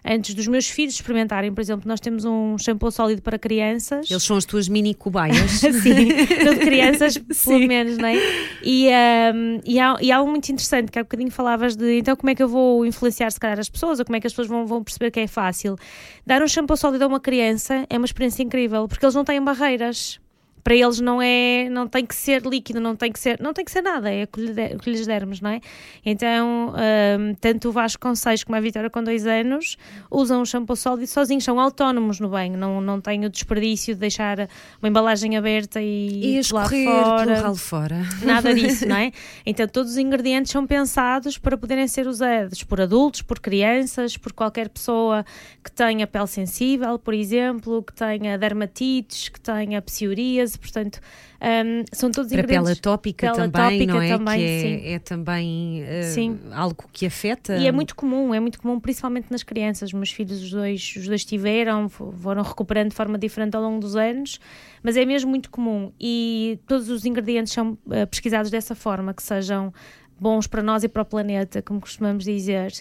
antes 0.03 0.35
dos 0.35 0.47
meus 0.47 0.69
filhos 0.69 0.95
experimentarem, 0.95 1.53
por 1.53 1.61
exemplo, 1.61 1.87
nós 1.87 2.01
temos 2.01 2.25
um 2.25 2.57
shampoo 2.57 2.91
sólido 2.91 3.21
para 3.21 3.39
crianças. 3.39 4.11
Eles 4.11 4.23
são 4.23 4.35
as 4.35 4.43
tuas 4.43 4.67
mini 4.67 4.93
cobaias. 4.93 5.51
Sim, 5.61 6.07
de 6.07 6.55
crianças, 6.59 7.17
pelo 7.45 7.65
menos, 7.65 7.97
não 7.97 8.09
é? 8.09 8.15
E, 8.61 8.89
um, 9.33 9.61
e, 9.65 9.79
há, 9.79 9.95
e 10.01 10.11
há 10.11 10.17
algo 10.17 10.29
muito 10.29 10.49
interessante, 10.49 10.91
que 10.91 10.99
há 10.99 11.03
bocadinho 11.03 11.31
falavas 11.31 11.77
de 11.77 11.99
então 11.99 12.15
como 12.17 12.29
é 12.29 12.35
que 12.35 12.43
eu 12.43 12.49
vou 12.49 12.85
influenciar 12.85 13.31
se 13.31 13.39
calhar 13.39 13.57
as 13.57 13.69
pessoas, 13.69 13.99
ou 13.99 14.05
como 14.05 14.17
é 14.17 14.19
que 14.19 14.27
as 14.27 14.33
pessoas 14.33 14.49
vão, 14.49 14.65
vão 14.65 14.83
perceber 14.83 15.11
que 15.11 15.21
é 15.21 15.27
fácil. 15.27 15.77
Dar 16.25 16.41
um 16.41 16.47
shampoo 16.47 16.75
sólido 16.75 17.05
a 17.05 17.07
uma 17.07 17.21
criança 17.21 17.85
é 17.89 17.97
uma 17.97 18.05
experiência 18.05 18.43
incrível, 18.43 18.85
porque 18.87 19.05
eles 19.05 19.15
não 19.15 19.23
têm 19.23 19.41
barreiras 19.41 20.19
para 20.63 20.75
eles 20.75 20.99
não 20.99 21.21
é, 21.21 21.69
não 21.69 21.87
tem 21.87 22.05
que 22.05 22.15
ser 22.15 22.41
líquido, 22.43 22.79
não 22.79 22.95
tem 22.95 23.11
que 23.11 23.19
ser, 23.19 23.39
não 23.39 23.53
tem 23.53 23.65
que 23.65 23.71
ser 23.71 23.81
nada, 23.81 24.11
é 24.11 24.23
o 24.23 24.27
que, 24.27 24.41
lhe, 24.41 24.75
o 24.75 24.79
que 24.79 24.89
lhes 24.89 25.05
dermos, 25.05 25.41
não 25.41 25.49
é? 25.49 25.61
Então, 26.05 26.73
um, 27.19 27.33
tanto 27.35 27.69
o 27.69 27.71
Vasco 27.71 28.01
com 28.01 28.15
6 28.15 28.43
como 28.43 28.55
a 28.55 28.61
Vitória 28.61 28.89
com 28.89 29.03
2 29.03 29.25
anos 29.25 29.77
usam 30.09 30.41
o 30.41 30.45
shampoo 30.45 30.75
sólido 30.75 31.07
sozinhos, 31.07 31.43
são 31.43 31.59
autónomos 31.59 32.19
no 32.19 32.29
banho, 32.29 32.57
não, 32.57 32.81
não 32.81 33.01
têm 33.01 33.25
o 33.25 33.29
desperdício 33.29 33.93
de 33.93 33.99
deixar 33.99 34.47
uma 34.81 34.89
embalagem 34.89 35.37
aberta 35.37 35.81
e, 35.81 36.37
e 36.37 36.41
lá 36.51 36.69
fora. 36.69 37.55
fora. 37.55 38.01
Nada 38.23 38.53
disso, 38.55 38.87
não 38.87 38.97
é? 38.97 39.11
Então, 39.45 39.67
todos 39.67 39.91
os 39.91 39.97
ingredientes 39.97 40.51
são 40.51 40.65
pensados 40.65 41.37
para 41.37 41.57
poderem 41.57 41.87
ser 41.87 42.07
usados 42.07 42.63
por 42.63 42.81
adultos, 42.81 43.21
por 43.21 43.39
crianças, 43.39 44.17
por 44.17 44.33
qualquer 44.33 44.69
pessoa 44.69 45.25
que 45.63 45.71
tenha 45.71 46.05
pele 46.07 46.27
sensível, 46.27 46.97
por 46.99 47.13
exemplo, 47.13 47.83
que 47.83 47.93
tenha 47.93 48.37
dermatites, 48.37 49.29
que 49.29 49.39
tenha 49.39 49.81
psoríase 49.81 50.50
portanto, 50.59 50.99
um, 51.41 51.83
são 51.91 52.11
todos 52.11 52.31
Para 52.31 52.41
ingredientes. 52.41 52.69
pele 52.69 52.79
atópica 52.79 53.31
pele 53.31 53.51
também, 53.51 53.61
atópica 53.61 53.93
não 53.93 54.01
é? 54.01 54.17
Também, 54.17 54.39
que 54.39 54.45
é, 54.45 54.93
é 54.93 54.99
também 54.99 55.83
uh, 55.83 56.53
algo 56.53 56.85
que 56.91 57.05
afeta. 57.05 57.57
E 57.57 57.67
é 57.67 57.71
muito 57.71 57.95
comum, 57.95 58.33
é 58.33 58.39
muito 58.39 58.59
comum, 58.59 58.79
principalmente 58.79 59.27
nas 59.31 59.43
crianças. 59.43 59.89
Os 59.89 59.93
meus 59.93 60.11
filhos, 60.11 60.41
os 60.41 60.51
dois, 60.51 60.93
os 60.97 61.07
dois 61.07 61.25
tiveram, 61.25 61.89
foram 61.89 62.41
recuperando 62.41 62.89
de 62.89 62.95
forma 62.95 63.17
diferente 63.17 63.55
ao 63.55 63.61
longo 63.61 63.79
dos 63.79 63.95
anos, 63.95 64.39
mas 64.83 64.97
é 64.97 65.05
mesmo 65.05 65.29
muito 65.29 65.49
comum. 65.49 65.91
E 65.99 66.59
todos 66.67 66.89
os 66.89 67.05
ingredientes 67.05 67.53
são 67.53 67.71
uh, 67.71 68.07
pesquisados 68.09 68.51
dessa 68.51 68.75
forma, 68.75 69.13
que 69.13 69.23
sejam 69.23 69.73
bons 70.21 70.45
para 70.45 70.61
nós 70.61 70.83
e 70.83 70.87
para 70.87 71.01
o 71.01 71.05
planeta, 71.05 71.63
como 71.63 71.81
costumamos 71.81 72.25
dizer. 72.25 72.71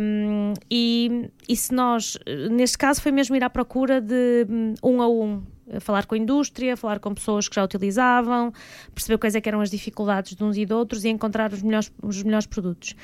Um, 0.00 0.54
e, 0.70 1.30
e 1.46 1.54
se 1.54 1.74
nós, 1.74 2.18
neste 2.50 2.78
caso, 2.78 3.02
foi 3.02 3.12
mesmo 3.12 3.36
ir 3.36 3.44
à 3.44 3.50
procura 3.50 4.00
de 4.00 4.46
um 4.82 5.02
a 5.02 5.08
um, 5.08 5.42
falar 5.80 6.06
com 6.06 6.14
a 6.14 6.18
indústria, 6.18 6.76
falar 6.76 6.98
com 6.98 7.14
pessoas 7.14 7.48
que 7.48 7.54
já 7.54 7.64
utilizavam, 7.64 8.52
perceber 8.94 9.18
quais 9.18 9.34
é 9.34 9.42
eram 9.44 9.60
as 9.60 9.70
dificuldades 9.70 10.34
de 10.34 10.42
uns 10.42 10.56
e 10.56 10.64
de 10.64 10.72
outros 10.72 11.04
e 11.04 11.08
encontrar 11.08 11.52
os 11.52 11.62
melhores, 11.62 11.92
os 12.02 12.22
melhores 12.22 12.46
produtos, 12.46 12.94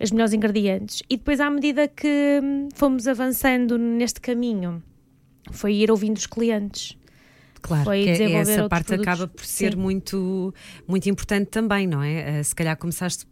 os 0.00 0.10
melhores 0.10 0.32
ingredientes. 0.32 1.02
E 1.08 1.16
depois, 1.16 1.40
à 1.40 1.48
medida 1.50 1.86
que 1.88 2.40
fomos 2.74 3.06
avançando 3.06 3.78
neste 3.78 4.20
caminho, 4.20 4.82
foi 5.50 5.74
ir 5.74 5.90
ouvindo 5.90 6.16
os 6.16 6.26
clientes. 6.26 6.96
Claro, 7.64 7.84
foi 7.84 8.02
que 8.02 8.10
é 8.10 8.32
essa 8.32 8.68
parte 8.68 8.88
produtos. 8.88 9.08
acaba 9.08 9.26
por 9.26 9.46
ser 9.46 9.72
Sim. 9.72 9.78
muito, 9.78 10.52
muito 10.86 11.08
importante 11.08 11.48
também, 11.48 11.86
não 11.86 12.02
é? 12.02 12.40
Uh, 12.40 12.44
se 12.44 12.54
calhar 12.54 12.76
começaste 12.76 13.26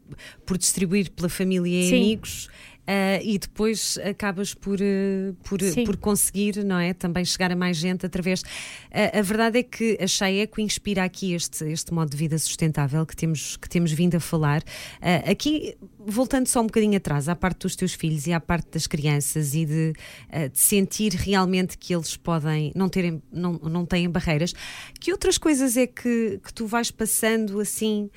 por 0.47 0.57
distribuir 0.57 1.11
pela 1.11 1.29
família 1.29 1.85
e 1.85 1.88
Sim. 1.88 1.97
amigos 1.97 2.49
Uh, 2.83 3.23
e 3.23 3.38
depois 3.38 3.97
acabas 3.99 4.55
por, 4.55 4.81
uh, 4.81 5.35
por, 5.45 5.61
por 5.87 5.97
conseguir, 5.97 6.64
não 6.64 6.79
é? 6.79 6.92
Também 6.92 7.25
chegar 7.25 7.53
a 7.53 7.57
mais 7.57 7.77
gente 7.77 8.05
através. 8.05 8.42
Uh, 8.42 9.18
a 9.18 9.23
verdade 9.23 9.61
é 9.61 9.62
que 9.62 9.97
a 10.01 10.07
Chaeco 10.07 10.61
inspira 10.61 11.05
aqui 11.05 11.33
este, 11.33 11.64
este 11.71 11.95
modo 11.95 12.11
de 12.11 12.16
vida 12.16 12.37
sustentável 12.38 13.07
que 13.07 13.14
temos, 13.14 13.57
que 13.57 13.68
temos 13.68 13.92
vindo 13.92 14.16
a 14.16 14.21
falar. 14.21 14.64
aqui, 15.31 15.77
voltando 16.07 16.47
só 16.47 16.61
um 16.61 16.67
bocadinho 16.67 16.97
atrás, 16.97 17.29
à 17.29 17.37
parte 17.37 17.61
dos 17.61 17.77
teus 17.77 17.95
filhos 17.95 18.27
e 18.27 18.33
à 18.33 18.41
parte 18.41 18.71
das 18.71 18.87
crianças 18.87 19.55
e 19.55 19.65
de, 19.65 19.93
de 20.53 20.59
sentir 20.59 21.12
realmente 21.15 21.77
que 21.79 21.95
eles 21.95 22.17
podem 22.17 22.73
não, 22.75 22.88
terem, 22.88 23.23
não, 23.33 23.53
não 23.55 23.87
têm 23.87 24.09
barreiras, 24.09 24.55
que 25.01 25.12
outras 25.12 25.38
coisas 25.38 25.77
é 25.77 25.87
que, 25.87 26.41
que 26.43 26.53
tu 26.53 26.67
vais 26.67 26.91
passando 26.91 27.61
assim? 27.61 28.11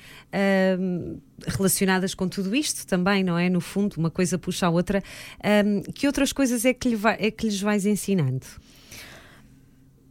relacionadas 1.46 2.14
com 2.14 2.28
tudo 2.28 2.54
isto 2.54 2.86
também, 2.86 3.22
não 3.22 3.38
é? 3.38 3.48
No 3.50 3.60
fundo, 3.60 3.96
uma 3.96 4.10
coisa 4.10 4.38
puxa 4.38 4.66
a 4.66 4.70
outra. 4.70 5.02
Um, 5.44 5.82
que 5.92 6.06
outras 6.06 6.32
coisas 6.32 6.64
é 6.64 6.72
que, 6.72 6.96
vai, 6.96 7.16
é 7.20 7.30
que 7.30 7.46
lhes 7.46 7.60
vais 7.60 7.84
ensinando? 7.84 8.46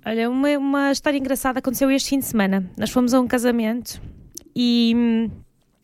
Olha, 0.06 0.30
uma, 0.30 0.50
uma 0.58 0.92
história 0.92 1.18
engraçada 1.18 1.60
aconteceu 1.60 1.90
este 1.90 2.10
fim 2.10 2.20
de 2.20 2.26
semana. 2.26 2.70
Nós 2.78 2.92
fomos 2.92 3.14
a 3.14 3.20
um 3.20 3.28
casamento 3.28 4.00
e 4.56 4.94
hum, 4.96 5.32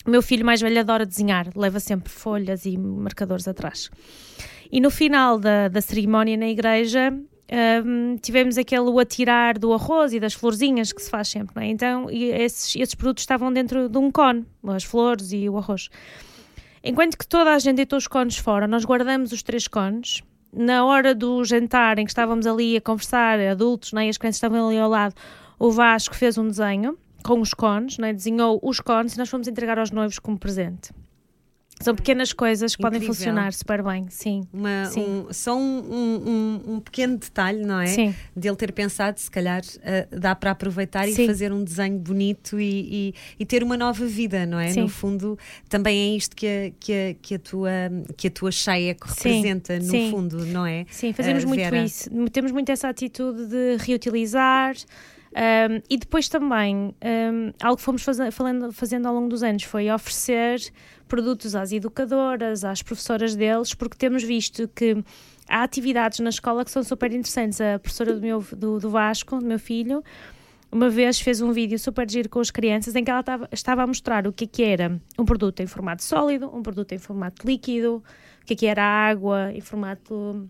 o 0.05 0.09
meu 0.09 0.21
filho 0.21 0.45
mais 0.45 0.61
velho 0.61 0.79
adora 0.79 1.05
desenhar, 1.05 1.47
leva 1.55 1.79
sempre 1.79 2.11
folhas 2.11 2.65
e 2.65 2.77
marcadores 2.77 3.47
atrás. 3.47 3.89
E 4.71 4.79
no 4.79 4.89
final 4.89 5.37
da, 5.37 5.67
da 5.67 5.81
cerimónia 5.81 6.37
na 6.37 6.47
igreja, 6.47 7.13
um, 7.85 8.15
tivemos 8.17 8.57
aquele 8.57 8.89
atirar 8.99 9.59
do 9.59 9.73
arroz 9.73 10.13
e 10.13 10.19
das 10.19 10.33
florzinhas 10.33 10.93
que 10.93 11.01
se 11.01 11.09
faz 11.09 11.27
sempre, 11.27 11.53
não 11.55 11.61
é? 11.61 11.67
Então, 11.67 12.07
esses, 12.09 12.75
esses 12.77 12.95
produtos 12.95 13.23
estavam 13.23 13.51
dentro 13.51 13.89
de 13.89 13.97
um 13.97 14.09
cone, 14.09 14.45
as 14.67 14.83
flores 14.83 15.33
e 15.33 15.49
o 15.49 15.57
arroz. 15.57 15.89
Enquanto 16.83 17.17
que 17.17 17.27
toda 17.27 17.53
a 17.53 17.59
gente 17.59 17.75
deitou 17.75 17.97
os 17.97 18.07
cones 18.07 18.37
fora, 18.37 18.67
nós 18.67 18.85
guardamos 18.85 19.31
os 19.31 19.43
três 19.43 19.67
cones. 19.67 20.23
Na 20.53 20.83
hora 20.85 21.13
do 21.13 21.43
jantar, 21.43 21.99
em 21.99 22.05
que 22.05 22.11
estávamos 22.11 22.47
ali 22.47 22.75
a 22.75 22.81
conversar, 22.81 23.39
adultos, 23.39 23.93
né, 23.93 24.09
as 24.09 24.17
crianças 24.17 24.37
estavam 24.37 24.67
ali 24.67 24.79
ao 24.79 24.89
lado, 24.89 25.13
o 25.59 25.71
Vasco 25.71 26.15
fez 26.15 26.37
um 26.37 26.47
desenho 26.47 26.97
com 27.23 27.39
os 27.39 27.53
cones, 27.53 27.97
né, 27.97 28.13
desenhou 28.13 28.59
os 28.63 28.79
cones 28.79 29.13
e 29.15 29.17
nós 29.17 29.29
fomos 29.29 29.47
entregar 29.47 29.77
aos 29.79 29.91
noivos 29.91 30.19
como 30.19 30.37
presente. 30.37 30.91
São 31.79 31.95
pequenas 31.95 32.31
coisas 32.31 32.75
que 32.75 32.81
podem 32.83 32.97
Incrível. 32.97 33.15
funcionar 33.15 33.53
super 33.53 33.81
bem, 33.81 34.05
sim. 34.07 34.43
Uma, 34.53 34.85
Sim. 34.85 35.01
um, 35.27 35.33
só 35.33 35.57
um, 35.57 35.79
um- 35.91 36.73
um- 36.75 36.79
pequeno 36.79 37.17
detalhe, 37.17 37.65
não 37.65 37.79
é? 37.79 37.87
Sim. 37.87 38.13
Dele 38.35 38.55
ter 38.55 38.71
pensado, 38.71 39.19
se 39.19 39.31
calhar 39.31 39.63
eh, 39.81 40.07
dá 40.11 40.35
para 40.35 40.51
aproveitar 40.51 41.07
e 41.09 41.13
Sim. 41.15 41.25
fazer 41.25 41.51
um 41.51 41.63
desenho 41.63 41.97
bonito 41.97 42.59
e, 42.59 43.09
e- 43.09 43.13
e 43.39 43.45
ter 43.47 43.63
uma 43.63 43.75
nova 43.75 44.05
vida, 44.05 44.45
não 44.45 44.59
é? 44.59 44.67
Sim. 44.69 44.81
No 44.81 44.89
fundo, 44.89 45.39
também 45.69 45.97
é 46.13 46.15
isto 46.15 46.35
que 46.35 46.45
a, 46.45 46.71
que 46.79 46.93
a, 46.93 47.13
que 47.19 47.33
a 47.33 47.39
tua, 47.39 47.71
que 48.15 48.27
a 48.27 48.31
tua 48.31 48.51
Sim. 48.51 48.93
representa, 49.03 49.79
no 49.79 50.11
fundo, 50.11 50.45
não 50.45 50.63
é? 50.67 50.85
Sim, 50.91 51.13
fazemos 51.13 51.43
Ah, 51.45 51.47
muito 51.47 51.75
isso. 51.77 52.11
Temos 52.31 52.51
muito 52.51 52.71
essa 52.71 52.89
atitude 52.89 53.47
de 53.47 53.77
reutilizar. 53.77 54.75
Um, 55.33 55.81
e 55.89 55.97
depois 55.97 56.27
também, 56.27 56.93
um, 57.03 57.53
algo 57.61 57.77
que 57.77 57.83
fomos 57.83 58.03
faze- 58.03 58.31
falando- 58.31 58.71
fazendo 58.73 59.07
ao 59.07 59.13
longo 59.13 59.29
dos 59.29 59.43
anos 59.43 59.63
foi 59.63 59.89
oferecer 59.89 60.59
produtos 61.07 61.55
às 61.55 61.71
educadoras, 61.71 62.63
às 62.63 62.81
professoras 62.81 63.35
deles, 63.35 63.73
porque 63.73 63.97
temos 63.97 64.23
visto 64.23 64.67
que 64.67 65.03
há 65.47 65.63
atividades 65.63 66.19
na 66.19 66.29
escola 66.29 66.65
que 66.65 66.71
são 66.71 66.83
super 66.83 67.11
interessantes. 67.11 67.59
A 67.61 67.79
professora 67.79 68.13
do, 68.13 68.21
meu, 68.21 68.43
do, 68.55 68.79
do 68.79 68.89
Vasco, 68.89 69.39
do 69.39 69.45
meu 69.45 69.59
filho, 69.59 70.03
uma 70.71 70.89
vez 70.89 71.19
fez 71.19 71.41
um 71.41 71.51
vídeo 71.51 71.77
super 71.77 72.09
giro 72.09 72.29
com 72.29 72.39
as 72.39 72.49
crianças 72.51 72.95
em 72.95 73.03
que 73.03 73.11
ela 73.11 73.19
estava, 73.19 73.49
estava 73.51 73.83
a 73.83 73.87
mostrar 73.87 74.25
o 74.27 74.33
que 74.33 74.45
é 74.45 74.47
que 74.47 74.63
era 74.63 75.01
um 75.19 75.25
produto 75.25 75.59
em 75.61 75.67
formato 75.67 76.03
sólido, 76.03 76.49
um 76.53 76.61
produto 76.61 76.93
em 76.93 76.97
formato 76.97 77.45
líquido, 77.45 78.03
o 78.41 78.45
que 78.45 78.53
é 78.53 78.55
que 78.55 78.65
era 78.65 78.83
água 78.83 79.51
em 79.53 79.59
formato 79.61 80.49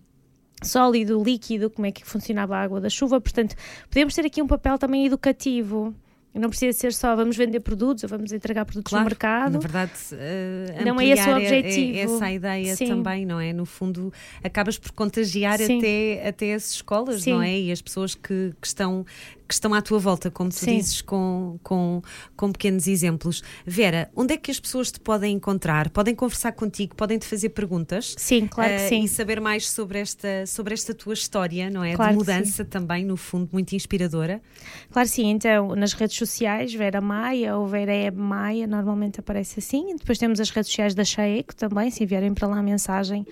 sólido, 0.62 1.22
líquido, 1.24 1.70
como 1.70 1.86
é 1.88 1.92
que 1.92 2.06
funcionava 2.06 2.56
a 2.56 2.62
água 2.62 2.80
da 2.80 2.90
chuva. 2.90 3.20
Portanto, 3.20 3.56
podemos 3.90 4.14
ter 4.14 4.26
aqui 4.26 4.42
um 4.42 4.48
papel 4.48 4.78
também 4.78 5.06
educativo. 5.06 5.94
Não 6.34 6.48
precisa 6.48 6.72
ser 6.78 6.94
só 6.94 7.14
vamos 7.14 7.36
vender 7.36 7.60
produtos 7.60 8.04
ou 8.04 8.10
vamos 8.10 8.32
entregar 8.32 8.64
produtos 8.64 8.90
Claro, 8.90 9.04
no 9.04 9.10
mercado. 9.10 9.52
Na 9.52 9.60
verdade, 9.60 9.92
eh, 10.14 10.82
Não 10.86 10.98
é 11.00 11.06
esse 11.08 11.30
o 11.30 11.36
objetivo. 11.36 11.98
essa 12.16 12.26
a 12.26 12.32
ideia 12.32 12.74
Sim. 12.74 12.88
também, 12.88 13.26
não 13.26 13.38
é? 13.38 13.52
No 13.52 13.66
fundo, 13.66 14.14
acabas 14.42 14.78
por 14.80 14.92
contagiar 14.94 15.58
Sim. 15.60 15.80
até, 15.80 16.28
até 16.30 16.54
as 16.54 16.72
escolas, 16.72 17.24
Sim. 17.24 17.34
não 17.34 17.42
é? 17.42 17.60
E 17.60 17.70
as 17.70 17.82
pessoas 17.82 18.16
que, 18.16 18.54
que 18.62 18.66
estão, 18.66 19.06
que 19.52 19.56
estão 19.56 19.74
à 19.74 19.82
tua 19.82 20.00
volta, 20.00 20.32
como 20.32 20.50
tu 20.50 20.56
Sim. 20.56 20.78
dizes, 20.78 21.02
com, 21.02 21.60
com, 21.62 22.02
com 22.38 22.52
pequenos 22.54 22.88
exemplos. 22.88 23.44
Vera, 23.66 24.10
onde 24.16 24.34
é 24.34 24.38
que 24.38 24.50
as 24.50 24.60
pessoas 24.60 24.92
te 24.92 25.00
podem 25.00 25.36
encontrar? 25.36 25.90
Podem 25.90 26.16
conversar 26.16 26.54
contigo? 26.54 26.96
Podem 26.96 27.18
te 27.20 27.26
fazer 27.26 27.50
perguntas? 27.50 28.16
Sim, 28.18 28.48
claro 28.48 28.70
que 28.70 28.76
Eh, 28.82 28.88
sim. 28.88 29.04
E 29.04 29.08
saber 29.10 29.42
mais 29.42 29.70
sobre 29.70 30.00
esta, 30.00 30.46
sobre 30.48 30.74
esta 30.74 30.94
tua 30.94 31.14
história, 31.14 31.70
não 31.70 31.84
é? 31.84 31.94
Claro 31.96 32.12
de 32.14 32.18
mudança 32.18 32.64
também, 32.64 33.04
no 33.04 33.18
fundo, 33.18 33.50
muito 33.52 33.74
inspiradora. 33.76 34.42
Claro 34.90 35.08
sim, 35.10 35.28
então 35.30 35.76
nas 35.76 35.92
redes 35.94 36.16
sociais, 36.18 36.74
Vera 36.74 37.02
Maia 37.02 37.58
ou 37.58 37.68
Vera 37.68 37.94
Eb 37.94 38.18
Maia, 38.18 38.66
normalmente 38.66 39.20
aparece 39.20 39.60
assim. 39.60 39.96
Depois 39.98 40.18
temos 40.18 40.40
as 40.40 40.50
redes 40.50 40.70
sociais 40.70 40.96
da 40.96 41.04
Chaeco 41.04 41.54
também, 41.56 41.92
se 41.92 42.04
enviarem 42.04 42.34
para 42.34 42.48
lá 42.48 42.60
a 42.60 42.64
mensagem, 42.64 43.26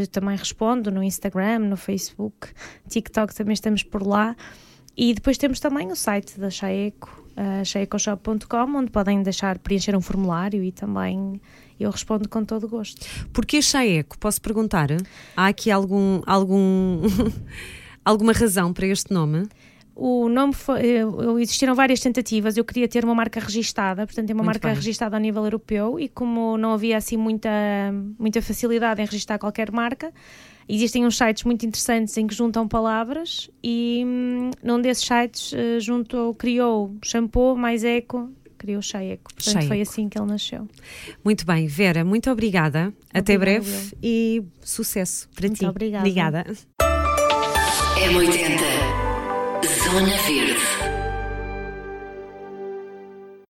eu 0.00 0.06
também 0.06 0.36
respondo 0.36 0.90
no 0.90 1.02
Instagram, 1.02 1.58
no 1.60 1.76
Facebook, 1.76 2.48
TikTok 2.88 3.34
também 3.34 3.52
estamos 3.54 3.82
por 3.82 4.02
lá. 4.06 4.34
E 4.96 5.12
depois 5.12 5.36
temos 5.36 5.60
também 5.60 5.92
o 5.92 5.96
site 5.96 6.40
da 6.40 6.48
Chaeco, 6.48 7.22
uh, 7.36 7.64
chaecoshop.com, 7.64 8.76
onde 8.76 8.90
podem 8.90 9.22
deixar 9.22 9.58
preencher 9.58 9.94
um 9.94 10.00
formulário 10.00 10.64
e 10.64 10.72
também 10.72 11.40
eu 11.78 11.90
respondo 11.90 12.28
com 12.28 12.44
todo 12.44 12.66
gosto. 12.66 13.06
Porquê 13.32 13.60
Chaeco? 13.60 14.18
Posso 14.18 14.40
perguntar? 14.40 14.88
Há 15.36 15.48
aqui 15.48 15.70
algum, 15.70 16.22
algum, 16.26 17.02
alguma 18.02 18.32
razão 18.32 18.72
para 18.72 18.86
este 18.86 19.12
nome? 19.12 19.46
O 19.98 20.28
nome 20.28 20.52
foi, 20.52 20.98
eh, 20.98 21.04
existiram 21.40 21.74
várias 21.74 22.00
tentativas. 22.00 22.56
Eu 22.56 22.64
queria 22.66 22.86
ter 22.86 23.02
uma 23.02 23.14
marca 23.14 23.40
registada, 23.40 24.06
portanto, 24.06 24.28
é 24.28 24.34
uma 24.34 24.42
Muito 24.42 24.46
marca 24.46 24.68
bem. 24.68 24.74
registada 24.76 25.16
ao 25.16 25.20
nível 25.20 25.42
europeu. 25.44 25.98
E 25.98 26.06
como 26.06 26.58
não 26.58 26.74
havia 26.74 26.98
assim 26.98 27.16
muita, 27.16 27.48
muita 28.18 28.42
facilidade 28.42 29.00
em 29.00 29.06
registrar 29.06 29.38
qualquer 29.38 29.72
marca, 29.72 30.12
existem 30.68 31.06
uns 31.06 31.16
sites 31.16 31.44
muito 31.44 31.64
interessantes 31.66 32.16
em 32.16 32.26
que 32.26 32.34
juntam 32.34 32.66
palavras. 32.66 33.50
E 33.62 34.02
hum, 34.06 34.50
num 34.62 34.80
desses 34.80 35.06
sites 35.06 35.52
eh, 35.52 35.80
juntou, 35.80 36.34
criou 36.34 36.96
shampoo 37.02 37.56
mais 37.56 37.84
eco, 37.84 38.30
criou 38.56 38.82
Chaeco. 38.82 39.32
Portanto, 39.34 39.66
foi 39.66 39.80
assim 39.80 40.08
que 40.08 40.18
ele 40.18 40.26
nasceu. 40.26 40.66
Muito 41.24 41.46
bem, 41.46 41.66
Vera, 41.66 42.04
muito 42.04 42.30
obrigada. 42.30 42.92
Até 43.12 43.38
breve 43.38 43.92
e 44.02 44.42
sucesso 44.60 45.28
para 45.34 45.46
Muito 45.46 45.60
ti. 45.60 45.66
obrigada. 45.66 46.00
Obrigada. 46.00 46.44
M80 47.98 48.60
Zona 49.84 50.16
Verde 50.26 50.85